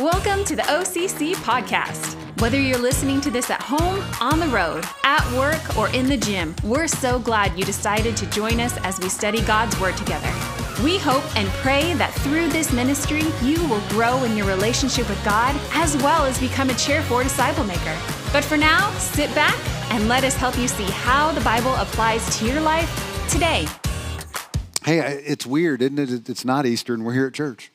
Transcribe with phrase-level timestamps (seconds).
[0.00, 2.20] Welcome to the OCC podcast.
[2.38, 6.18] Whether you're listening to this at home, on the road, at work, or in the
[6.18, 10.30] gym, we're so glad you decided to join us as we study God's Word together.
[10.84, 15.24] We hope and pray that through this ministry, you will grow in your relationship with
[15.24, 17.98] God as well as become a Chair 4 disciple maker.
[18.34, 19.56] But for now, sit back
[19.90, 23.66] and let us help you see how the Bible applies to your life today.
[24.84, 26.28] Hey, it's weird, isn't it?
[26.28, 27.72] It's not Easter and we're here at church.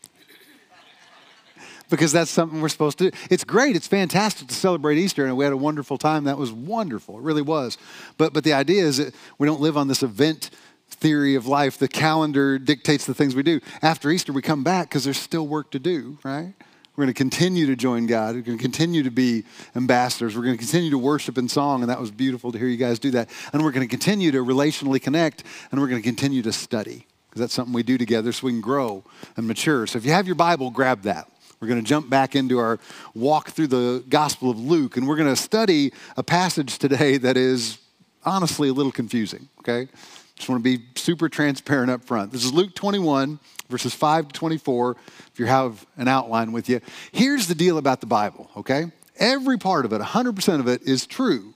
[1.91, 3.17] Because that's something we're supposed to do.
[3.29, 3.75] It's great.
[3.75, 6.23] It's fantastic to celebrate Easter, and we had a wonderful time.
[6.23, 7.17] That was wonderful.
[7.17, 7.77] It really was.
[8.17, 10.49] But, but the idea is that we don't live on this event
[10.89, 11.77] theory of life.
[11.77, 13.59] The calendar dictates the things we do.
[13.81, 16.53] After Easter, we come back because there's still work to do, right?
[16.95, 18.35] We're going to continue to join God.
[18.35, 19.43] We're going to continue to be
[19.75, 20.35] ambassadors.
[20.35, 22.77] We're going to continue to worship in song, and that was beautiful to hear you
[22.77, 23.29] guys do that.
[23.53, 27.07] And we're going to continue to relationally connect, and we're going to continue to study
[27.29, 29.05] because that's something we do together so we can grow
[29.37, 29.87] and mature.
[29.87, 31.30] So if you have your Bible, grab that.
[31.61, 32.79] We're going to jump back into our
[33.13, 37.37] walk through the Gospel of Luke, and we're going to study a passage today that
[37.37, 37.77] is
[38.25, 39.87] honestly a little confusing, okay?
[40.35, 42.31] Just want to be super transparent up front.
[42.31, 43.37] This is Luke 21,
[43.69, 44.95] verses 5 to 24,
[45.31, 46.81] if you have an outline with you.
[47.11, 48.85] Here's the deal about the Bible, okay?
[49.17, 51.53] Every part of it, 100% of it, is true,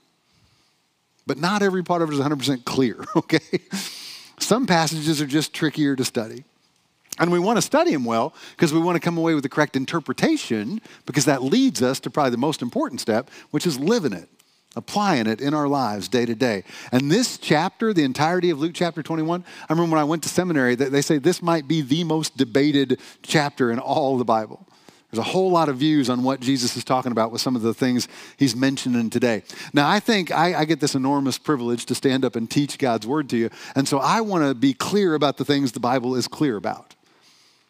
[1.25, 3.39] but not every part of it is 100% clear, okay?
[4.37, 6.43] Some passages are just trickier to study.
[7.19, 9.49] And we want to study them well because we want to come away with the
[9.49, 14.11] correct interpretation because that leads us to probably the most important step, which is living
[14.11, 14.27] it,
[14.75, 16.63] applying it in our lives day to day.
[16.91, 20.29] And this chapter, the entirety of Luke chapter 21, I remember when I went to
[20.29, 24.67] seminary, they say this might be the most debated chapter in all the Bible.
[25.11, 27.61] There's a whole lot of views on what Jesus is talking about with some of
[27.61, 29.43] the things he's mentioning today.
[29.73, 33.07] Now, I think I, I, get this enormous privilege to stand up and teach God's
[33.07, 33.49] word to you.
[33.75, 36.94] And so I want to be clear about the things the Bible is clear about.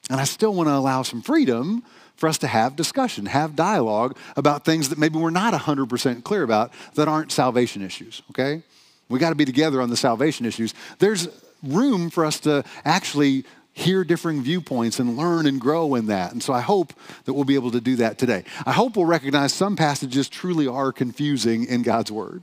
[0.10, 1.84] And I still want to allow some freedom
[2.16, 6.44] for us to have discussion, have dialogue about things that maybe we're not 100% clear
[6.44, 8.64] about that aren't salvation issues, okay?
[9.10, 10.74] We got to be together on the salvation issues.
[11.00, 11.28] There's
[11.62, 16.32] room for us to actually hear differing viewpoints and learn and grow in that.
[16.32, 16.94] And so I hope
[17.26, 18.46] that we'll be able to do that today.
[18.66, 22.42] I hope we'll recognize some passages truly are confusing in God's Word.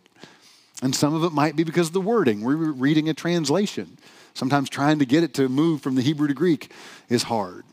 [0.82, 2.42] And some of it might be because of the wording.
[2.42, 3.96] We're reading a translation.
[4.34, 6.70] Sometimes trying to get it to move from the Hebrew to Greek
[7.08, 7.64] is hard.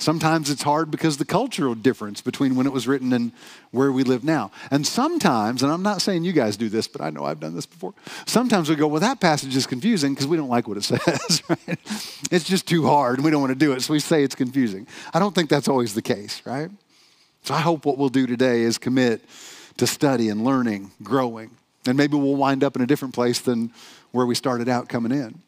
[0.00, 3.32] Sometimes it's hard because the cultural difference between when it was written and
[3.70, 4.50] where we live now.
[4.70, 7.54] And sometimes, and I'm not saying you guys do this, but I know I've done
[7.54, 7.92] this before.
[8.24, 11.42] Sometimes we go, well, that passage is confusing because we don't like what it says,
[11.50, 11.78] right?
[12.30, 14.34] It's just too hard and we don't want to do it, so we say it's
[14.34, 14.86] confusing.
[15.12, 16.70] I don't think that's always the case, right?
[17.42, 19.22] So I hope what we'll do today is commit
[19.76, 21.50] to study and learning, growing.
[21.86, 23.70] And maybe we'll wind up in a different place than
[24.12, 25.42] where we started out coming in.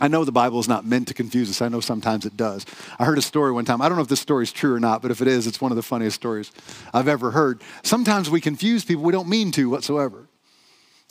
[0.00, 1.62] I know the Bible is not meant to confuse us.
[1.62, 2.66] I know sometimes it does.
[2.98, 3.80] I heard a story one time.
[3.80, 5.60] I don't know if this story is true or not, but if it is, it's
[5.60, 6.50] one of the funniest stories
[6.92, 7.62] I've ever heard.
[7.82, 10.26] Sometimes we confuse people we don't mean to whatsoever.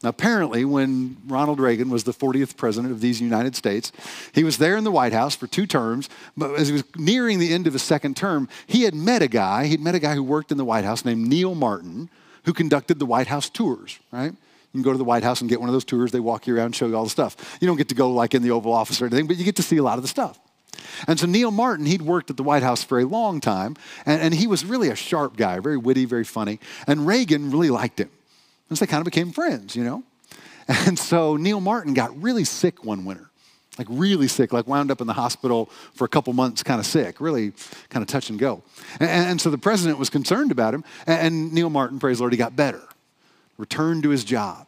[0.03, 3.93] Apparently, when Ronald Reagan was the 40th president of these United States,
[4.33, 6.09] he was there in the White House for two terms.
[6.35, 9.29] But as he was nearing the end of his second term, he had met a
[9.29, 9.67] guy.
[9.67, 12.09] He'd met a guy who worked in the White House named Neil Martin,
[12.43, 14.33] who conducted the White House tours, right?
[14.73, 16.11] You can go to the White House and get one of those tours.
[16.11, 17.57] They walk you around, and show you all the stuff.
[17.61, 19.55] You don't get to go like in the Oval Office or anything, but you get
[19.57, 20.39] to see a lot of the stuff.
[21.07, 23.75] And so Neil Martin, he'd worked at the White House for a long time,
[24.05, 26.59] and, and he was really a sharp guy, very witty, very funny.
[26.87, 28.09] And Reagan really liked him.
[28.69, 30.03] And so they kind of became friends, you know?
[30.87, 33.29] And so Neil Martin got really sick one winter,
[33.77, 36.85] like really sick, like wound up in the hospital for a couple months, kind of
[36.85, 37.51] sick, really
[37.89, 38.63] kind of touch and go.
[39.01, 42.23] And, and so the president was concerned about him, and, and Neil Martin, praise the
[42.23, 42.81] Lord, he got better
[43.57, 44.67] returned to his job.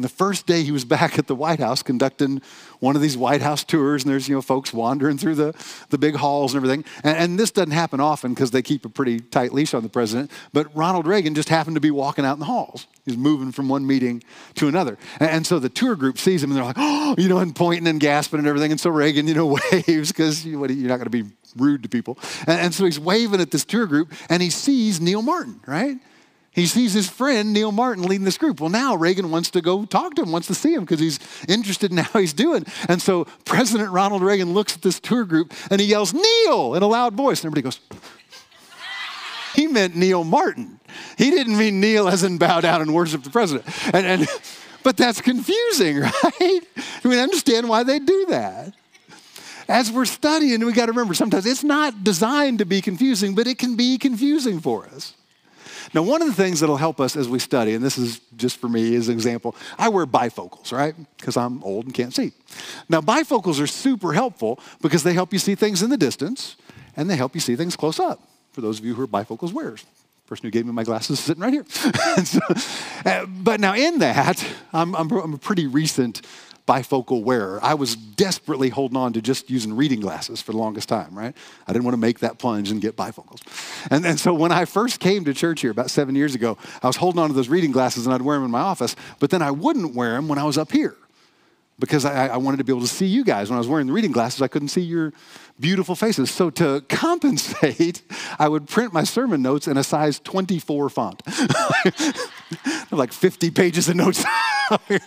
[0.00, 2.40] And the first day he was back at the White House conducting
[2.78, 5.54] one of these White House tours, and there's you know folks wandering through the,
[5.90, 6.86] the big halls and everything.
[7.04, 9.90] And, and this doesn't happen often because they keep a pretty tight leash on the
[9.90, 10.30] president.
[10.54, 12.86] But Ronald Reagan just happened to be walking out in the halls.
[13.04, 14.22] He's moving from one meeting
[14.54, 14.96] to another.
[15.18, 17.54] And, and so the tour group sees him and they're like, oh, you know, and
[17.54, 18.70] pointing and gasping and everything.
[18.70, 21.24] And so Reagan, you know, waves because you, you're not going to be
[21.56, 22.18] rude to people.
[22.46, 25.98] And, and so he's waving at this tour group and he sees Neil Martin, right?
[26.52, 28.60] He sees his friend Neil Martin leading this group.
[28.60, 31.20] Well, now Reagan wants to go talk to him, wants to see him because he's
[31.48, 32.64] interested in how he's doing.
[32.88, 36.82] And so President Ronald Reagan looks at this tour group and he yells, Neil, in
[36.82, 37.44] a loud voice.
[37.44, 37.80] And everybody goes,
[39.54, 40.80] he meant Neil Martin.
[41.16, 43.64] He didn't mean Neil as in bow down and worship the president.
[43.94, 44.28] And, and,
[44.82, 46.12] but that's confusing, right?
[46.76, 48.74] I mean, understand why they do that.
[49.68, 53.46] As we're studying, we got to remember sometimes it's not designed to be confusing, but
[53.46, 55.14] it can be confusing for us.
[55.92, 58.58] Now, one of the things that'll help us as we study, and this is just
[58.58, 60.94] for me as an example, I wear bifocals, right?
[61.16, 62.32] Because I'm old and can't see.
[62.88, 66.56] Now, bifocals are super helpful because they help you see things in the distance
[66.96, 68.20] and they help you see things close up.
[68.52, 69.84] for those of you who are bifocals wearers.
[70.26, 71.64] Person who gave me my glasses is sitting right here.
[72.24, 72.40] so,
[73.04, 76.22] uh, but now, in that, I'm, I'm, I'm a pretty recent
[76.70, 77.58] bifocal wearer.
[77.64, 81.36] I was desperately holding on to just using reading glasses for the longest time, right?
[81.66, 83.40] I didn't want to make that plunge and get bifocals.
[83.90, 86.86] And, and so when I first came to church here about seven years ago, I
[86.86, 89.30] was holding on to those reading glasses and I'd wear them in my office, but
[89.30, 90.96] then I wouldn't wear them when I was up here
[91.80, 93.50] because I, I, wanted to be able to see you guys.
[93.50, 95.12] When I was wearing the reading glasses, I couldn't see your
[95.60, 96.30] beautiful faces.
[96.30, 98.02] So to compensate,
[98.38, 101.22] I would print my sermon notes in a size 24 font.
[102.90, 104.24] like 50 pages of notes.
[104.70, 105.00] and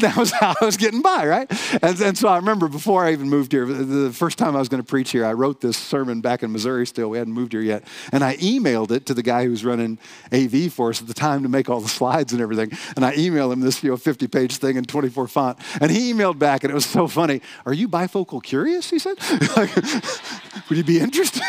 [0.00, 1.50] that was how I was getting by, right?
[1.82, 4.68] And, and, so I remember before I even moved here, the first time I was
[4.68, 7.10] going to preach here, I wrote this sermon back in Missouri still.
[7.10, 7.84] We hadn't moved here yet.
[8.12, 9.98] And I emailed it to the guy who was running
[10.32, 12.76] AV for us at the time to make all the slides and everything.
[12.96, 15.58] And I emailed him this you know, 50 page thing in 24 font.
[15.80, 17.42] And he emailed back, and it was so funny.
[17.66, 18.90] Are you bifocal curious?
[18.90, 19.16] He said.
[20.68, 21.42] Would you be interested?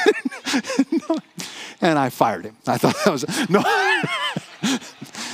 [1.10, 1.18] no.
[1.82, 2.56] And I fired him.
[2.68, 3.64] I thought that was, no.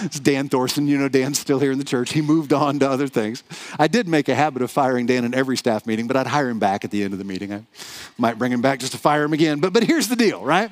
[0.06, 0.88] it's Dan Thorson.
[0.88, 2.14] You know, Dan's still here in the church.
[2.14, 3.44] He moved on to other things.
[3.78, 6.50] I did make a habit of firing Dan in every staff meeting, but I'd hire
[6.50, 7.54] him back at the end of the meeting.
[7.54, 7.64] I
[8.18, 9.60] might bring him back just to fire him again.
[9.60, 10.72] But, but here's the deal, right?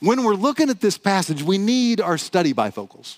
[0.00, 3.16] When we're looking at this passage, we need our study bifocals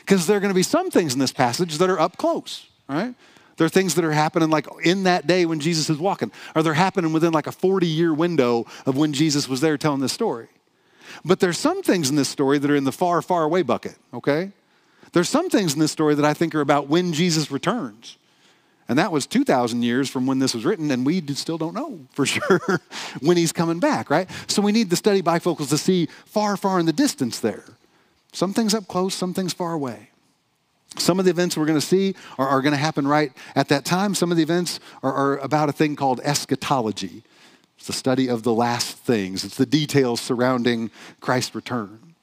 [0.00, 2.66] because there are going to be some things in this passage that are up close,
[2.88, 3.14] right?
[3.56, 6.32] There are things that are happening like in that day when Jesus is walking.
[6.54, 10.00] Are they happening within like a 40 year window of when Jesus was there telling
[10.00, 10.48] this story?
[11.24, 13.96] But there's some things in this story that are in the far, far away bucket,
[14.14, 14.52] okay?
[15.12, 18.16] There's some things in this story that I think are about when Jesus returns.
[18.88, 22.00] And that was 2,000 years from when this was written, and we still don't know
[22.10, 22.80] for sure
[23.20, 24.28] when he's coming back, right?
[24.48, 27.64] So we need to study bifocals to see far, far in the distance there.
[28.32, 30.10] Some things up close, some things far away.
[30.98, 33.68] Some of the events we're going to see are, are going to happen right at
[33.68, 34.14] that time.
[34.14, 37.22] Some of the events are, are about a thing called eschatology.
[37.76, 40.90] It's the study of the last things, it's the details surrounding
[41.20, 42.14] Christ's return.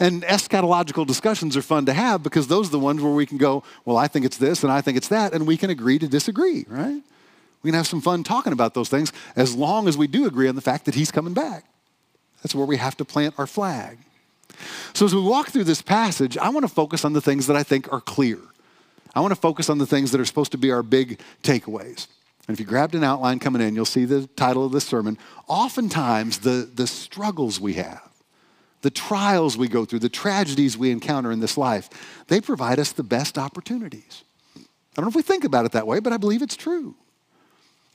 [0.00, 3.38] And eschatological discussions are fun to have because those are the ones where we can
[3.38, 5.98] go, well, I think it's this and I think it's that, and we can agree
[6.00, 7.02] to disagree, right?
[7.62, 10.48] We can have some fun talking about those things as long as we do agree
[10.48, 11.64] on the fact that he's coming back.
[12.42, 13.98] That's where we have to plant our flag.
[14.92, 17.56] So as we walk through this passage, I want to focus on the things that
[17.56, 18.38] I think are clear.
[19.14, 22.06] I want to focus on the things that are supposed to be our big takeaways.
[22.46, 25.18] And if you grabbed an outline coming in, you'll see the title of this sermon.
[25.46, 28.08] Oftentimes, the, the struggles we have,
[28.82, 31.88] the trials we go through, the tragedies we encounter in this life,
[32.28, 34.24] they provide us the best opportunities.
[34.56, 34.60] I
[34.96, 36.96] don't know if we think about it that way, but I believe it's true.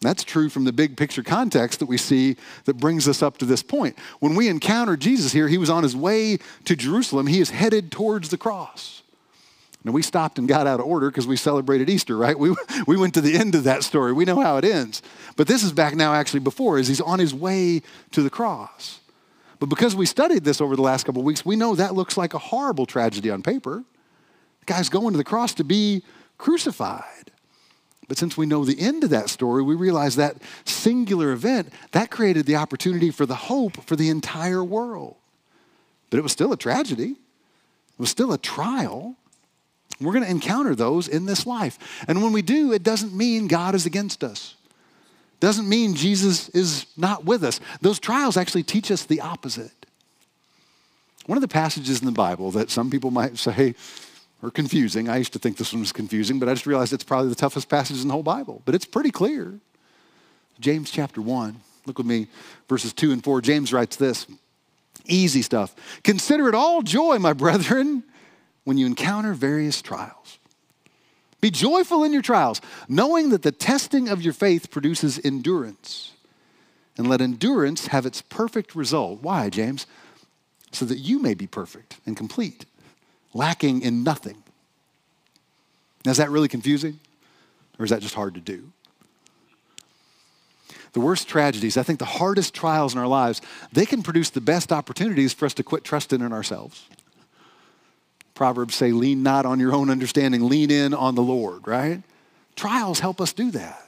[0.01, 3.45] That's true from the big picture context that we see that brings us up to
[3.45, 3.97] this point.
[4.19, 7.27] When we encounter Jesus here, he was on his way to Jerusalem.
[7.27, 9.01] He is headed towards the cross.
[9.85, 12.37] Now, we stopped and got out of order because we celebrated Easter, right?
[12.37, 12.55] We,
[12.87, 14.13] we went to the end of that story.
[14.13, 15.03] We know how it ends.
[15.37, 18.99] But this is back now, actually, before, as he's on his way to the cross.
[19.59, 22.17] But because we studied this over the last couple of weeks, we know that looks
[22.17, 23.83] like a horrible tragedy on paper.
[24.61, 26.03] The guy's going to the cross to be
[26.39, 27.31] crucified.
[28.07, 32.11] But since we know the end of that story, we realize that singular event, that
[32.11, 35.15] created the opportunity for the hope for the entire world.
[36.09, 37.11] But it was still a tragedy.
[37.11, 39.15] It was still a trial.
[39.99, 42.05] We're going to encounter those in this life.
[42.07, 44.55] And when we do, it doesn't mean God is against us.
[45.35, 47.59] It Doesn't mean Jesus is not with us.
[47.81, 49.71] Those trials actually teach us the opposite.
[51.25, 53.73] One of the passages in the Bible that some people might say,
[54.41, 55.09] or confusing.
[55.09, 57.35] I used to think this one was confusing, but I just realized it's probably the
[57.35, 58.61] toughest passage in the whole Bible.
[58.65, 59.59] But it's pretty clear.
[60.59, 61.55] James chapter 1.
[61.85, 62.27] Look with me,
[62.67, 63.41] verses 2 and 4.
[63.41, 64.25] James writes this
[65.05, 65.75] easy stuff.
[66.03, 68.03] Consider it all joy, my brethren,
[68.63, 70.39] when you encounter various trials.
[71.41, 76.13] Be joyful in your trials, knowing that the testing of your faith produces endurance.
[76.97, 79.21] And let endurance have its perfect result.
[79.21, 79.85] Why, James?
[80.71, 82.65] So that you may be perfect and complete
[83.35, 84.41] lacking in nothing.
[86.03, 86.99] Now, is that really confusing?
[87.77, 88.71] Or is that just hard to do?
[90.93, 93.41] The worst tragedies, I think the hardest trials in our lives,
[93.73, 96.87] they can produce the best opportunities for us to quit trusting in ourselves.
[98.33, 102.01] Proverbs say, lean not on your own understanding, lean in on the Lord, right?
[102.55, 103.81] Trials help us do that.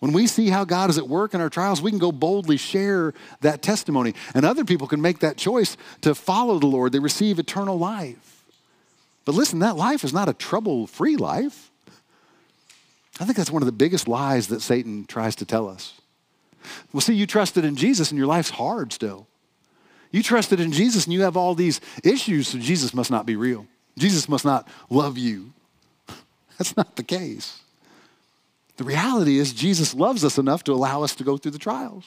[0.00, 2.58] When we see how God is at work in our trials, we can go boldly
[2.58, 4.14] share that testimony.
[4.34, 6.92] And other people can make that choice to follow the Lord.
[6.92, 8.37] They receive eternal life.
[9.28, 11.70] But listen, that life is not a trouble free life.
[13.20, 16.00] I think that's one of the biggest lies that Satan tries to tell us.
[16.94, 19.26] Well, see, you trusted in Jesus and your life's hard still.
[20.12, 23.36] You trusted in Jesus and you have all these issues, so Jesus must not be
[23.36, 23.66] real.
[23.98, 25.52] Jesus must not love you.
[26.56, 27.60] That's not the case.
[28.78, 32.06] The reality is, Jesus loves us enough to allow us to go through the trials.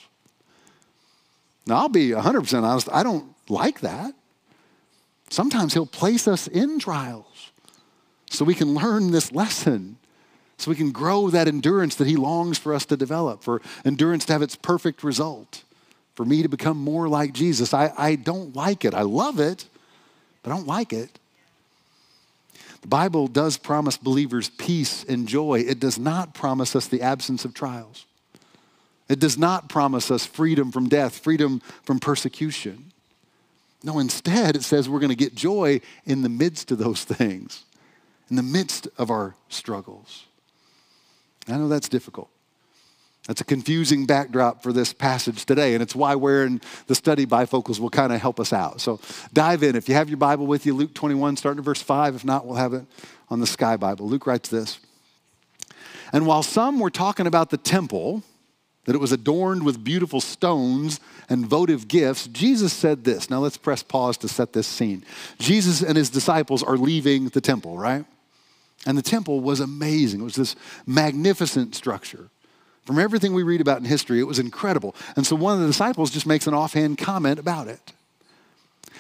[1.68, 4.16] Now, I'll be 100% honest, I don't like that.
[5.32, 7.52] Sometimes He'll place us in trials
[8.30, 9.98] so we can learn this lesson,
[10.58, 14.26] so we can grow that endurance that He longs for us to develop, for endurance
[14.26, 15.64] to have its perfect result,
[16.16, 17.74] for me to become more like Jesus.
[17.74, 18.94] I, I don't like it.
[18.94, 19.66] I love it,
[20.44, 21.18] but I don't like it.
[22.82, 25.64] The Bible does promise believers peace and joy.
[25.66, 28.06] It does not promise us the absence of trials.
[29.08, 32.90] It does not promise us freedom from death, freedom from persecution.
[33.84, 37.64] No, instead, it says we're going to get joy in the midst of those things,
[38.30, 40.26] in the midst of our struggles.
[41.48, 42.30] I know that's difficult.
[43.28, 47.26] That's a confusing backdrop for this passage today, and it's why we're in the study
[47.26, 48.82] bifocals will kind of help us out.
[48.82, 49.00] So
[49.32, 49.76] dive in.
[49.76, 52.16] If you have your Bible with you, Luke 21, starting at verse 5.
[52.16, 52.84] If not, we'll have it
[53.30, 54.08] on the Sky Bible.
[54.08, 54.80] Luke writes this.
[56.12, 58.24] And while some were talking about the temple,
[58.86, 63.30] that it was adorned with beautiful stones and votive gifts, Jesus said this.
[63.30, 65.06] Now let's press pause to set this scene.
[65.38, 68.06] Jesus and his disciples are leaving the temple, right?
[68.86, 70.22] And the temple was amazing.
[70.22, 70.56] It was this
[70.88, 72.30] magnificent structure.
[72.86, 74.96] From everything we read about in history, it was incredible.
[75.16, 77.94] And so one of the disciples just makes an offhand comment about it.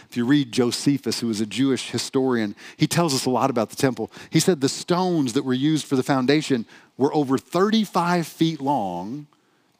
[0.07, 3.69] If you read Josephus, who was a Jewish historian, he tells us a lot about
[3.69, 4.11] the temple.
[4.29, 6.65] He said the stones that were used for the foundation
[6.97, 9.27] were over 35 feet long,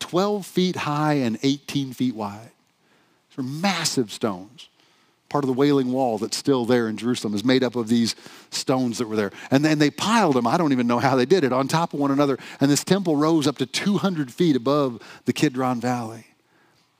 [0.02, 2.52] 12 feet high, and 18 feet wide.
[3.30, 4.68] These are massive stones
[5.32, 8.16] part of the Wailing Wall that's still there in Jerusalem is made up of these
[8.52, 9.32] stones that were there.
[9.50, 11.94] And then they piled them, I don't even know how they did it, on top
[11.94, 12.38] of one another.
[12.60, 16.26] And this temple rose up to 200 feet above the Kidron Valley.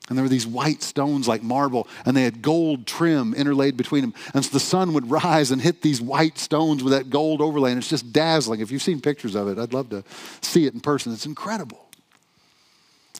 [0.08, 4.00] And there were these white stones like marble, and they had gold trim interlaid between
[4.00, 4.14] them.
[4.34, 7.70] And so the sun would rise and hit these white stones with that gold overlay,
[7.70, 8.60] and it's just dazzling.
[8.60, 10.02] If you've seen pictures of it, I'd love to
[10.40, 11.12] see it in person.
[11.12, 11.81] It's incredible.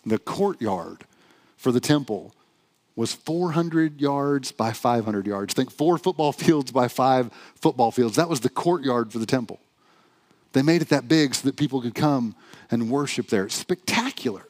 [0.04, 1.04] The courtyard
[1.56, 2.34] for the temple
[2.96, 5.54] was 400 yards by 500 yards.
[5.54, 8.16] Think four football fields by five football fields.
[8.16, 9.60] That was the courtyard for the temple.
[10.52, 12.34] They made it that big so that people could come
[12.70, 13.44] and worship there.
[13.44, 14.46] It's spectacular.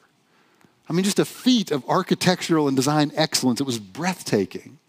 [0.89, 3.61] I mean, just a feat of architectural and design excellence.
[3.61, 4.79] It was breathtaking.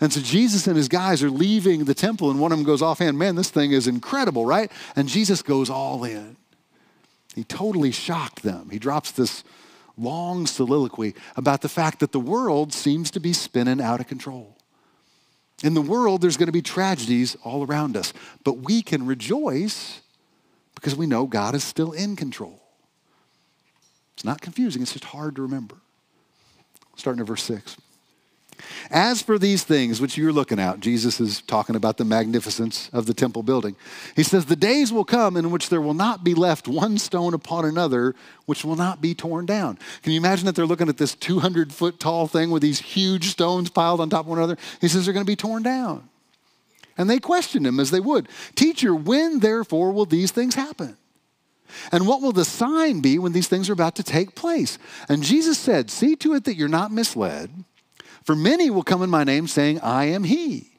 [0.00, 2.82] And so Jesus and his guys are leaving the temple, and one of them goes
[2.82, 4.70] offhand, Man, this thing is incredible, right?
[4.96, 6.36] And Jesus goes all in.
[7.34, 8.70] He totally shocked them.
[8.70, 9.44] He drops this
[9.98, 14.56] long soliloquy about the fact that the world seems to be spinning out of control.
[15.62, 18.12] In the world, there's going to be tragedies all around us,
[18.44, 20.00] but we can rejoice
[20.74, 22.62] because we know God is still in control.
[24.14, 25.76] It's not confusing, it's just hard to remember.
[26.96, 27.76] Starting at verse 6.
[28.90, 33.06] As for these things which you're looking at, Jesus is talking about the magnificence of
[33.06, 33.76] the temple building.
[34.16, 37.34] He says, The days will come in which there will not be left one stone
[37.34, 38.14] upon another
[38.46, 39.78] which will not be torn down.
[40.02, 43.28] Can you imagine that they're looking at this 200 foot tall thing with these huge
[43.30, 44.56] stones piled on top of one another?
[44.80, 46.08] He says they're going to be torn down.
[46.96, 50.96] And they questioned him as they would Teacher, when therefore will these things happen?
[51.92, 54.78] And what will the sign be when these things are about to take place?
[55.08, 57.50] And Jesus said, See to it that you're not misled.
[58.28, 60.72] For many will come in my name saying, I am he,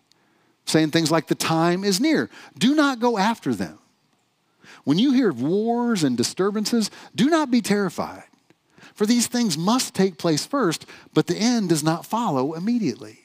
[0.68, 2.30] saying things like, the time is near.
[2.56, 3.80] Do not go after them.
[4.84, 8.26] When you hear of wars and disturbances, do not be terrified.
[8.94, 13.22] For these things must take place first, but the end does not follow immediately.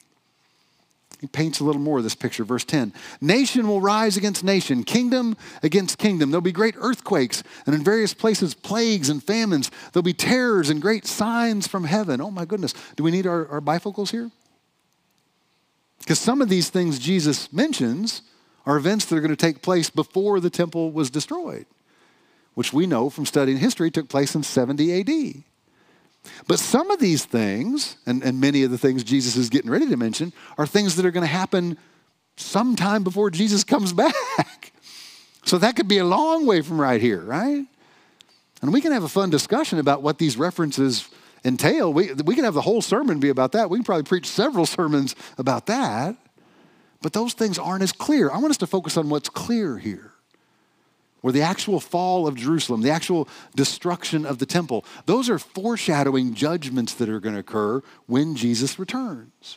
[1.21, 2.93] He paints a little more of this picture, verse 10.
[3.21, 6.31] Nation will rise against nation, kingdom against kingdom.
[6.31, 9.71] There'll be great earthquakes, and in various places, plagues and famines.
[9.93, 12.21] There'll be terrors and great signs from heaven.
[12.21, 12.75] Oh my goodness.
[12.97, 14.31] Do we need our, our bifocals here?
[16.01, 18.23] Because some of these things Jesus mentions
[18.67, 21.67] are events that are going to take place before the temple was destroyed,
[22.55, 25.45] which we know from studying history took place in 70 AD.
[26.47, 29.89] But some of these things, and, and many of the things Jesus is getting ready
[29.89, 31.79] to mention, are things that are going to happen
[32.37, 34.73] sometime before Jesus comes back.
[35.45, 37.65] so that could be a long way from right here, right?
[38.63, 41.09] And we can have a fun discussion about what these references
[41.45, 41.93] entail.
[41.93, 43.69] We, we can have the whole sermon be about that.
[43.69, 46.17] We can probably preach several sermons about that.
[47.03, 48.31] But those things aren't as clear.
[48.31, 50.14] I want us to focus on what's clear here
[51.25, 53.27] or the actual fall of Jerusalem, the actual
[53.57, 58.79] destruction of the temple, those are foreshadowing judgments that are going to occur when Jesus
[58.79, 59.57] returns.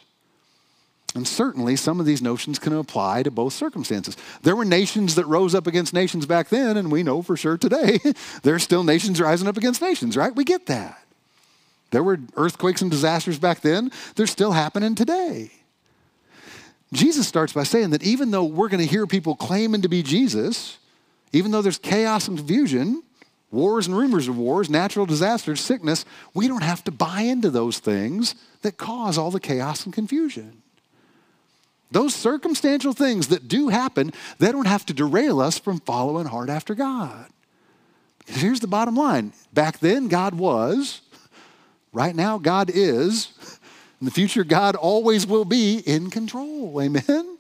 [1.14, 4.16] And certainly some of these notions can apply to both circumstances.
[4.44, 7.58] There were nations that rose up against nations back then, and we know for sure
[7.58, 8.00] today
[8.44, 10.34] there are still nations rising up against nations, right?
[10.34, 11.04] We get that.
[11.92, 15.52] There were earthquakes and disasters back then, they're still happening today.
[16.94, 20.02] Jesus starts by saying that even though we're going to hear people claiming to be
[20.02, 20.78] Jesus,
[21.34, 23.04] even though there's chaos and confusion,
[23.52, 27.80] wars and rumors of wars, natural disasters, sickness, we don't have to buy into those
[27.80, 30.62] things that cause all the chaos and confusion.
[31.92, 36.50] Those circumstantial things that do happen, they don't have to derail us from following hard
[36.50, 37.28] after God.
[38.20, 41.02] Because here's the bottom line back then, God was.
[41.94, 43.32] Right now, God is.
[44.02, 46.80] In the future, God always will be in control.
[46.80, 47.37] Amen?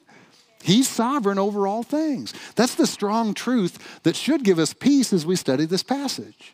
[0.63, 2.33] He's sovereign over all things.
[2.55, 6.53] That's the strong truth that should give us peace as we study this passage.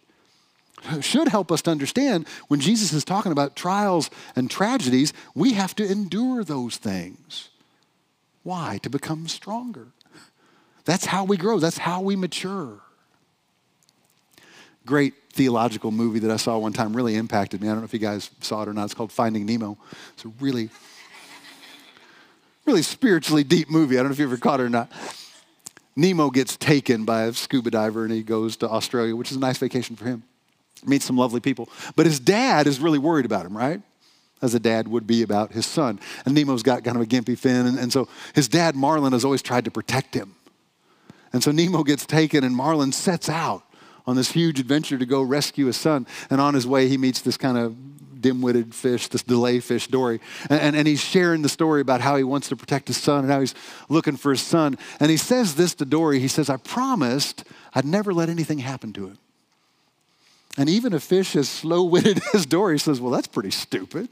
[1.00, 5.74] Should help us to understand when Jesus is talking about trials and tragedies, we have
[5.76, 7.50] to endure those things.
[8.44, 8.80] Why?
[8.84, 9.88] To become stronger.
[10.86, 12.82] That's how we grow, that's how we mature.
[14.86, 17.70] Great theological movie that I saw one time really impacted me.
[17.70, 18.86] I don't know if you guys saw it or not.
[18.86, 19.78] It's called Finding Nemo.
[20.14, 20.70] It's a really,
[22.66, 23.98] really spiritually deep movie.
[23.98, 24.92] I don't know if you ever caught it or not.
[25.96, 29.40] Nemo gets taken by a scuba diver and he goes to Australia, which is a
[29.40, 30.24] nice vacation for him.
[30.86, 31.70] Meets some lovely people.
[31.96, 33.82] But his dad is really worried about him, right?
[34.44, 36.00] as a dad would be about his son.
[36.26, 39.24] And Nemo's got kind of a gimpy fin, and, and so his dad, Marlin, has
[39.24, 40.36] always tried to protect him.
[41.32, 43.64] And so Nemo gets taken, and Marlin sets out
[44.06, 46.06] on this huge adventure to go rescue his son.
[46.30, 47.76] And on his way, he meets this kind of
[48.24, 50.20] dim-witted fish, this delay fish, Dory.
[50.50, 53.26] And, and, and, he's sharing the story about how he wants to protect his son
[53.26, 53.54] and how he's
[53.90, 54.78] looking for his son.
[55.00, 56.20] And he says this to Dory.
[56.20, 57.44] He says, I promised
[57.76, 59.20] I'd never let anything happen to him.
[60.58, 64.10] And even a fish as slow witted as Dory says, Well, that's pretty stupid.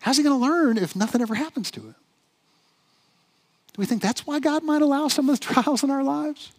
[0.00, 1.94] How's he going to learn if nothing ever happens to him?
[3.72, 6.52] Do we think that's why God might allow some of the trials in our lives?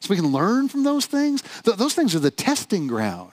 [0.00, 1.42] So we can learn from those things?
[1.64, 3.32] Th- those things are the testing ground.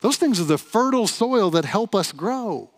[0.00, 2.70] Those things are the fertile soil that help us grow.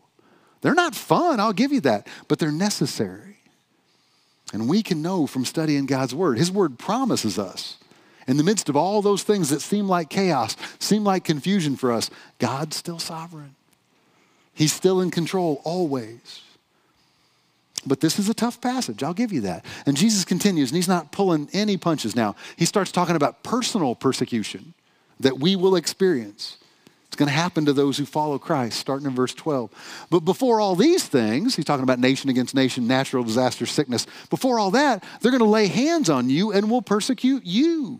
[0.61, 3.37] They're not fun, I'll give you that, but they're necessary.
[4.53, 6.39] And we can know from studying God's Word.
[6.39, 7.77] His Word promises us
[8.27, 11.91] in the midst of all those things that seem like chaos, seem like confusion for
[11.91, 13.55] us, God's still sovereign.
[14.53, 16.43] He's still in control always.
[17.87, 19.65] But this is a tough passage, I'll give you that.
[19.87, 22.37] And Jesus continues, and he's not pulling any punches now.
[22.57, 24.75] He starts talking about personal persecution
[25.21, 26.59] that we will experience.
[27.19, 30.07] Going to happen to those who follow Christ, starting in verse 12.
[30.09, 34.07] But before all these things, he's talking about nation against nation, natural disaster, sickness.
[34.31, 37.99] Before all that, they're going to lay hands on you and will persecute you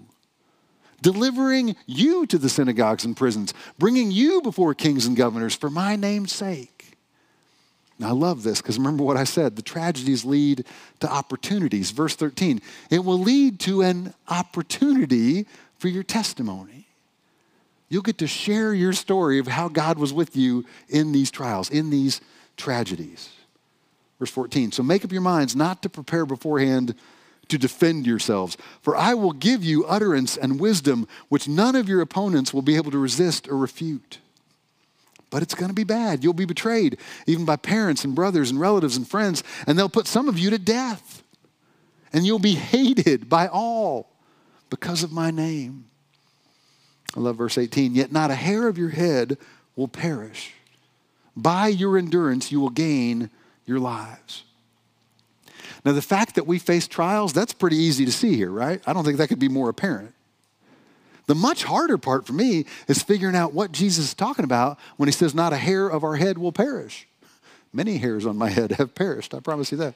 [1.01, 5.97] delivering you to the synagogues and prisons, bringing you before kings and governors for my
[5.97, 6.97] name's sake.
[8.01, 10.65] Now, I love this because remember what I said the tragedies lead
[11.01, 11.91] to opportunities.
[11.91, 15.47] Verse 13, it will lead to an opportunity
[15.79, 16.88] for your testimony.
[17.89, 21.71] You'll get to share your story of how God was with you in these trials,
[21.71, 22.21] in these
[22.57, 23.31] tragedies.
[24.19, 26.95] Verse 14, so make up your minds not to prepare beforehand
[27.49, 28.57] to defend yourselves.
[28.83, 32.77] For I will give you utterance and wisdom which none of your opponents will be
[32.77, 34.19] able to resist or refute.
[35.31, 36.25] But it's going to be bad.
[36.25, 40.07] You'll be betrayed, even by parents and brothers and relatives and friends, and they'll put
[40.07, 41.23] some of you to death.
[42.13, 44.09] And you'll be hated by all
[44.71, 45.85] because of my name.
[47.17, 47.95] I love verse 18.
[47.95, 49.39] Yet not a hair of your head
[49.77, 50.53] will perish.
[51.37, 53.31] By your endurance, you will gain
[53.65, 54.45] your lives.
[55.85, 58.83] Now, the fact that we face trials, that's pretty easy to see here, right?
[58.87, 60.15] I don't think that could be more apparent.
[61.27, 65.09] The much harder part for me is figuring out what Jesus is talking about when
[65.09, 67.07] he says, Not a hair of our head will perish.
[67.73, 69.95] Many hairs on my head have perished, I promise you that.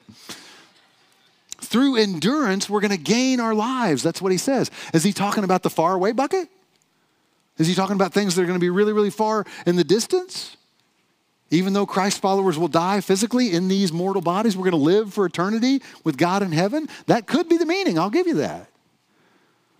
[1.58, 4.02] Through endurance, we're going to gain our lives.
[4.02, 4.70] That's what he says.
[4.92, 6.48] Is he talking about the far away bucket?
[7.58, 9.84] Is he talking about things that are going to be really, really far in the
[9.84, 10.56] distance?
[11.50, 15.12] Even though Christ followers will die physically in these mortal bodies, we're going to live
[15.12, 16.88] for eternity with God in heaven.
[17.06, 17.98] That could be the meaning.
[17.98, 18.68] I'll give you that.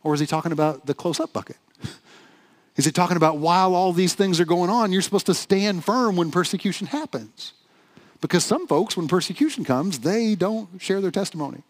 [0.03, 1.57] Or is he talking about the close up bucket?
[2.77, 5.85] Is he talking about while all these things are going on, you're supposed to stand
[5.85, 7.53] firm when persecution happens?
[8.21, 11.63] Because some folks, when persecution comes, they don't share their testimony.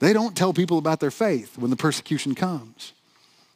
[0.00, 2.92] They don't tell people about their faith when the persecution comes.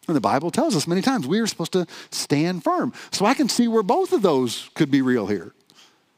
[0.07, 2.93] And the Bible tells us many times we are supposed to stand firm.
[3.11, 5.53] So I can see where both of those could be real here.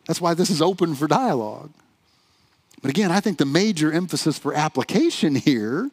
[0.07, 1.71] That's why this is open for dialogue.
[2.83, 5.91] But again, I think the major emphasis for application here,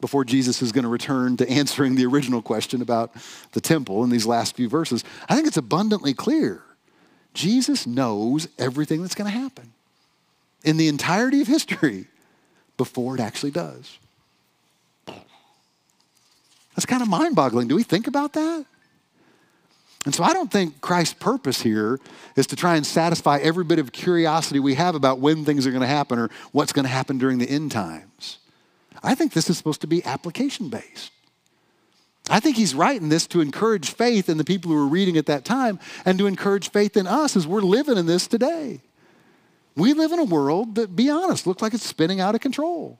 [0.00, 3.12] before Jesus is going to return to answering the original question about
[3.52, 6.62] the temple in these last few verses, I think it's abundantly clear.
[7.32, 9.72] Jesus knows everything that's going to happen
[10.64, 12.06] in the entirety of history
[12.76, 13.98] before it actually does.
[16.76, 17.68] That's kind of mind boggling.
[17.68, 18.66] Do we think about that?
[20.04, 21.98] And so I don't think Christ's purpose here
[22.36, 25.70] is to try and satisfy every bit of curiosity we have about when things are
[25.70, 28.38] going to happen or what's going to happen during the end times.
[29.02, 31.10] I think this is supposed to be application based.
[32.28, 35.26] I think he's writing this to encourage faith in the people who were reading at
[35.26, 38.80] that time and to encourage faith in us as we're living in this today.
[39.76, 42.98] We live in a world that, be honest, looks like it's spinning out of control.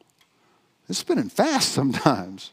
[0.89, 2.51] It's spinning fast sometimes.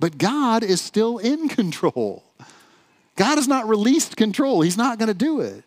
[0.00, 2.24] But God is still in control.
[3.16, 5.64] God has not released control, He's not going to do it.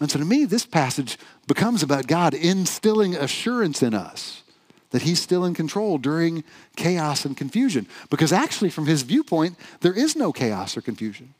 [0.00, 4.42] And so to me, this passage becomes about God instilling assurance in us
[4.90, 6.44] that He's still in control during
[6.76, 7.86] chaos and confusion.
[8.10, 11.34] Because actually, from His viewpoint, there is no chaos or confusion.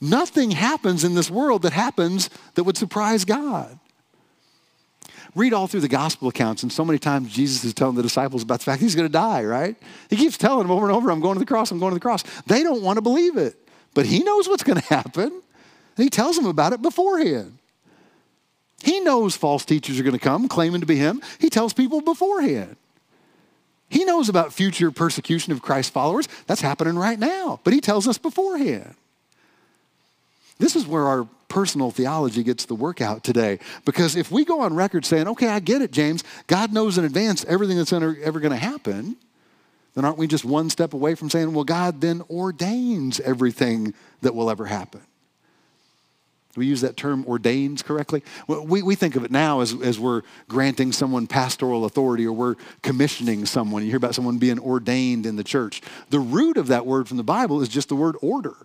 [0.00, 3.78] Nothing happens in this world that happens that would surprise God.
[5.34, 8.42] Read all through the gospel accounts, and so many times Jesus is telling the disciples
[8.42, 9.76] about the fact he's going to die, right?
[10.08, 11.96] He keeps telling them over and over, I'm going to the cross, I'm going to
[11.96, 12.22] the cross.
[12.46, 13.56] They don't want to believe it,
[13.94, 15.42] but he knows what's going to happen.
[15.96, 17.58] And he tells them about it beforehand.
[18.82, 21.22] He knows false teachers are going to come claiming to be him.
[21.38, 22.76] He tells people beforehand.
[23.88, 26.28] He knows about future persecution of Christ's followers.
[26.46, 28.94] That's happening right now, but he tells us beforehand.
[30.58, 33.60] This is where our personal theology gets the workout today.
[33.84, 37.04] Because if we go on record saying, okay, I get it, James, God knows in
[37.04, 39.16] advance everything that's ever going to happen,
[39.94, 44.34] then aren't we just one step away from saying, well, God then ordains everything that
[44.34, 45.00] will ever happen?
[46.54, 48.24] Do we use that term ordains correctly?
[48.48, 52.56] We, we think of it now as, as we're granting someone pastoral authority or we're
[52.82, 53.82] commissioning someone.
[53.82, 55.82] You hear about someone being ordained in the church.
[56.10, 58.56] The root of that word from the Bible is just the word order.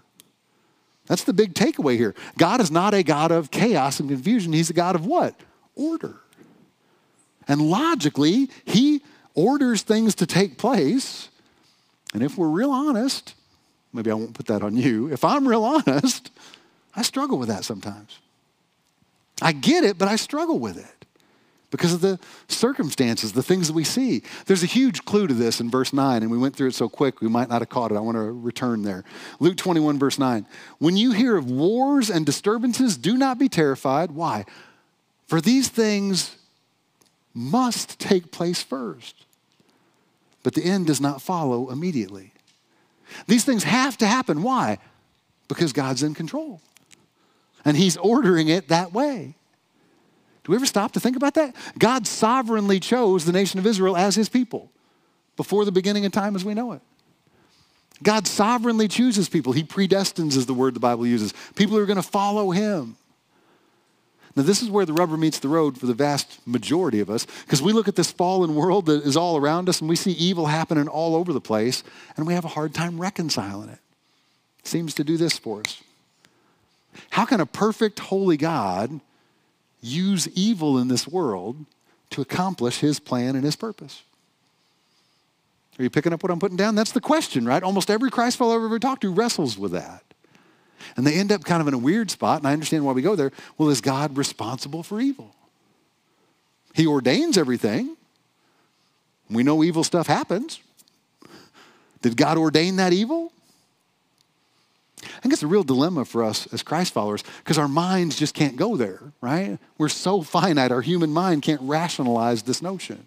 [1.09, 2.15] That's the big takeaway here.
[2.37, 4.53] God is not a God of chaos and confusion.
[4.53, 5.35] He's a God of what?
[5.75, 6.15] Order.
[7.47, 9.01] And logically, He
[9.33, 11.29] orders things to take place.
[12.13, 13.33] And if we're real honest,
[13.91, 15.11] maybe I won't put that on you.
[15.11, 16.29] If I'm real honest,
[16.95, 18.19] I struggle with that sometimes.
[19.41, 20.98] I get it, but I struggle with it
[21.71, 24.23] because of the circumstances, the things that we see.
[24.45, 26.89] There's a huge clue to this in verse 9, and we went through it so
[26.89, 27.95] quick we might not have caught it.
[27.95, 29.03] I want to return there.
[29.39, 30.47] Luke 21, verse 9.
[30.79, 34.11] When you hear of wars and disturbances, do not be terrified.
[34.11, 34.45] Why?
[35.27, 36.37] For these things
[37.33, 39.25] must take place first,
[40.41, 42.33] but the end does not follow immediately.
[43.27, 44.41] These things have to happen.
[44.41, 44.79] Why?
[45.47, 46.61] Because God's in control,
[47.63, 49.35] and He's ordering it that way.
[50.49, 51.55] Do we ever stop to think about that?
[51.77, 54.71] God sovereignly chose the nation of Israel as his people
[55.37, 56.81] before the beginning of time as we know it.
[58.01, 59.53] God sovereignly chooses people.
[59.53, 61.35] He predestines, is the word the Bible uses.
[61.53, 62.97] People who are going to follow him.
[64.35, 67.27] Now, this is where the rubber meets the road for the vast majority of us,
[67.45, 70.13] because we look at this fallen world that is all around us and we see
[70.13, 71.83] evil happening all over the place,
[72.17, 73.79] and we have a hard time reconciling it.
[74.61, 75.83] it seems to do this for us.
[77.11, 78.99] How can a perfect, holy God
[79.81, 81.65] use evil in this world
[82.11, 84.03] to accomplish his plan and his purpose?
[85.77, 86.75] Are you picking up what I'm putting down?
[86.75, 87.63] That's the question, right?
[87.63, 90.03] Almost every Christ follower I've ever talked to wrestles with that.
[90.97, 93.01] And they end up kind of in a weird spot, and I understand why we
[93.01, 93.31] go there.
[93.57, 95.33] Well, is God responsible for evil?
[96.73, 97.95] He ordains everything.
[99.29, 100.59] We know evil stuff happens.
[102.01, 103.31] Did God ordain that evil?
[105.19, 108.33] I think it's a real dilemma for us as Christ followers because our minds just
[108.33, 109.59] can't go there, right?
[109.77, 113.05] We're so finite, our human mind can't rationalize this notion.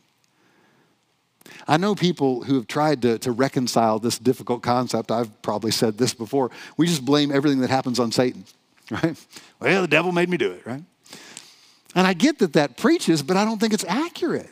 [1.66, 5.10] I know people who have tried to, to reconcile this difficult concept.
[5.10, 6.50] I've probably said this before.
[6.76, 8.44] We just blame everything that happens on Satan,
[8.90, 9.16] right?
[9.58, 10.82] Well, the devil made me do it, right?
[11.94, 14.50] And I get that that preaches, but I don't think it's accurate.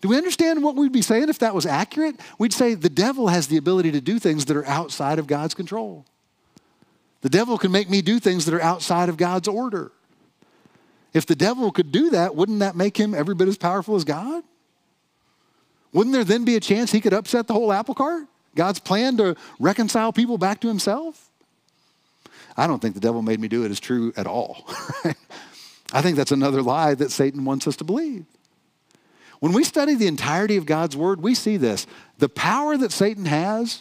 [0.00, 2.20] Do we understand what we'd be saying if that was accurate?
[2.38, 5.54] We'd say the devil has the ability to do things that are outside of God's
[5.54, 6.06] control.
[7.22, 9.92] The devil can make me do things that are outside of God's order.
[11.12, 14.04] If the devil could do that, wouldn't that make him every bit as powerful as
[14.04, 14.44] God?
[15.92, 18.26] Wouldn't there then be a chance he could upset the whole apple cart?
[18.54, 21.30] God's plan to reconcile people back to himself?
[22.56, 24.64] I don't think the devil made me do it is true at all.
[25.92, 28.24] I think that's another lie that Satan wants us to believe.
[29.40, 31.86] When we study the entirety of God's word, we see this.
[32.18, 33.80] The power that Satan has,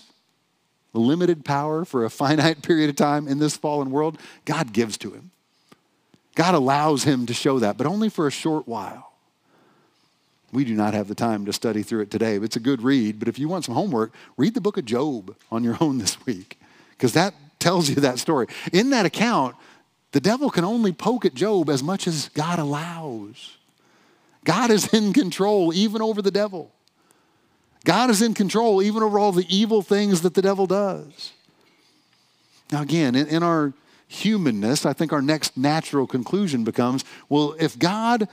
[0.94, 5.12] limited power for a finite period of time in this fallen world, God gives to
[5.12, 5.32] him.
[6.36, 9.10] God allows him to show that, but only for a short while.
[10.52, 12.38] We do not have the time to study through it today.
[12.38, 14.86] But it's a good read, but if you want some homework, read the book of
[14.86, 16.60] Job on your own this week,
[16.92, 18.48] because that tells you that story.
[18.72, 19.56] In that account,
[20.12, 23.58] the devil can only poke at Job as much as God allows.
[24.44, 26.72] God is in control even over the devil.
[27.90, 31.32] God is in control even over all the evil things that the devil does.
[32.72, 33.74] Now, again, in, in our
[34.08, 38.30] humanness, I think our next natural conclusion becomes well, if God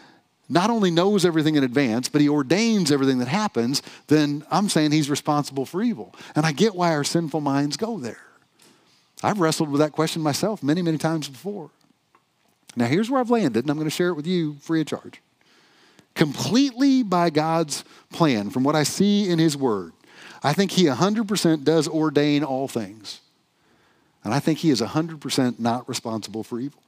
[0.47, 4.93] not only knows everything in advance, but he ordains everything that happens, then I'm saying
[4.93, 6.15] he's responsible for evil.
[6.35, 8.21] And I get why our sinful minds go there.
[9.23, 11.71] I've wrestled with that question myself many, many times before.
[12.77, 14.87] Now, here's where I've landed, and I'm going to share it with you free of
[14.87, 15.23] charge.
[16.17, 19.93] Completely by God's plan, from what I see in his word,
[20.43, 23.21] I think he 100% does ordain all things.
[24.25, 26.83] And I think he is 100% not responsible for evil.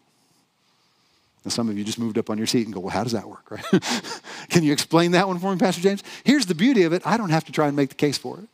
[1.45, 3.13] And some of you just moved up on your seat and go, well, how does
[3.13, 3.65] that work, right?
[4.49, 6.03] Can you explain that one for me, Pastor James?
[6.25, 8.39] Here's the beauty of it I don't have to try and make the case for
[8.39, 8.49] it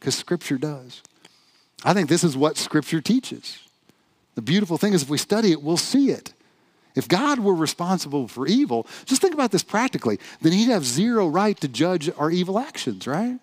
[0.00, 1.00] because Scripture does.
[1.84, 3.60] I think this is what Scripture teaches.
[4.34, 6.32] The beautiful thing is, if we study it, we'll see it.
[6.98, 11.28] If God were responsible for evil, just think about this practically, then He'd have zero
[11.28, 13.38] right to judge our evil actions, right?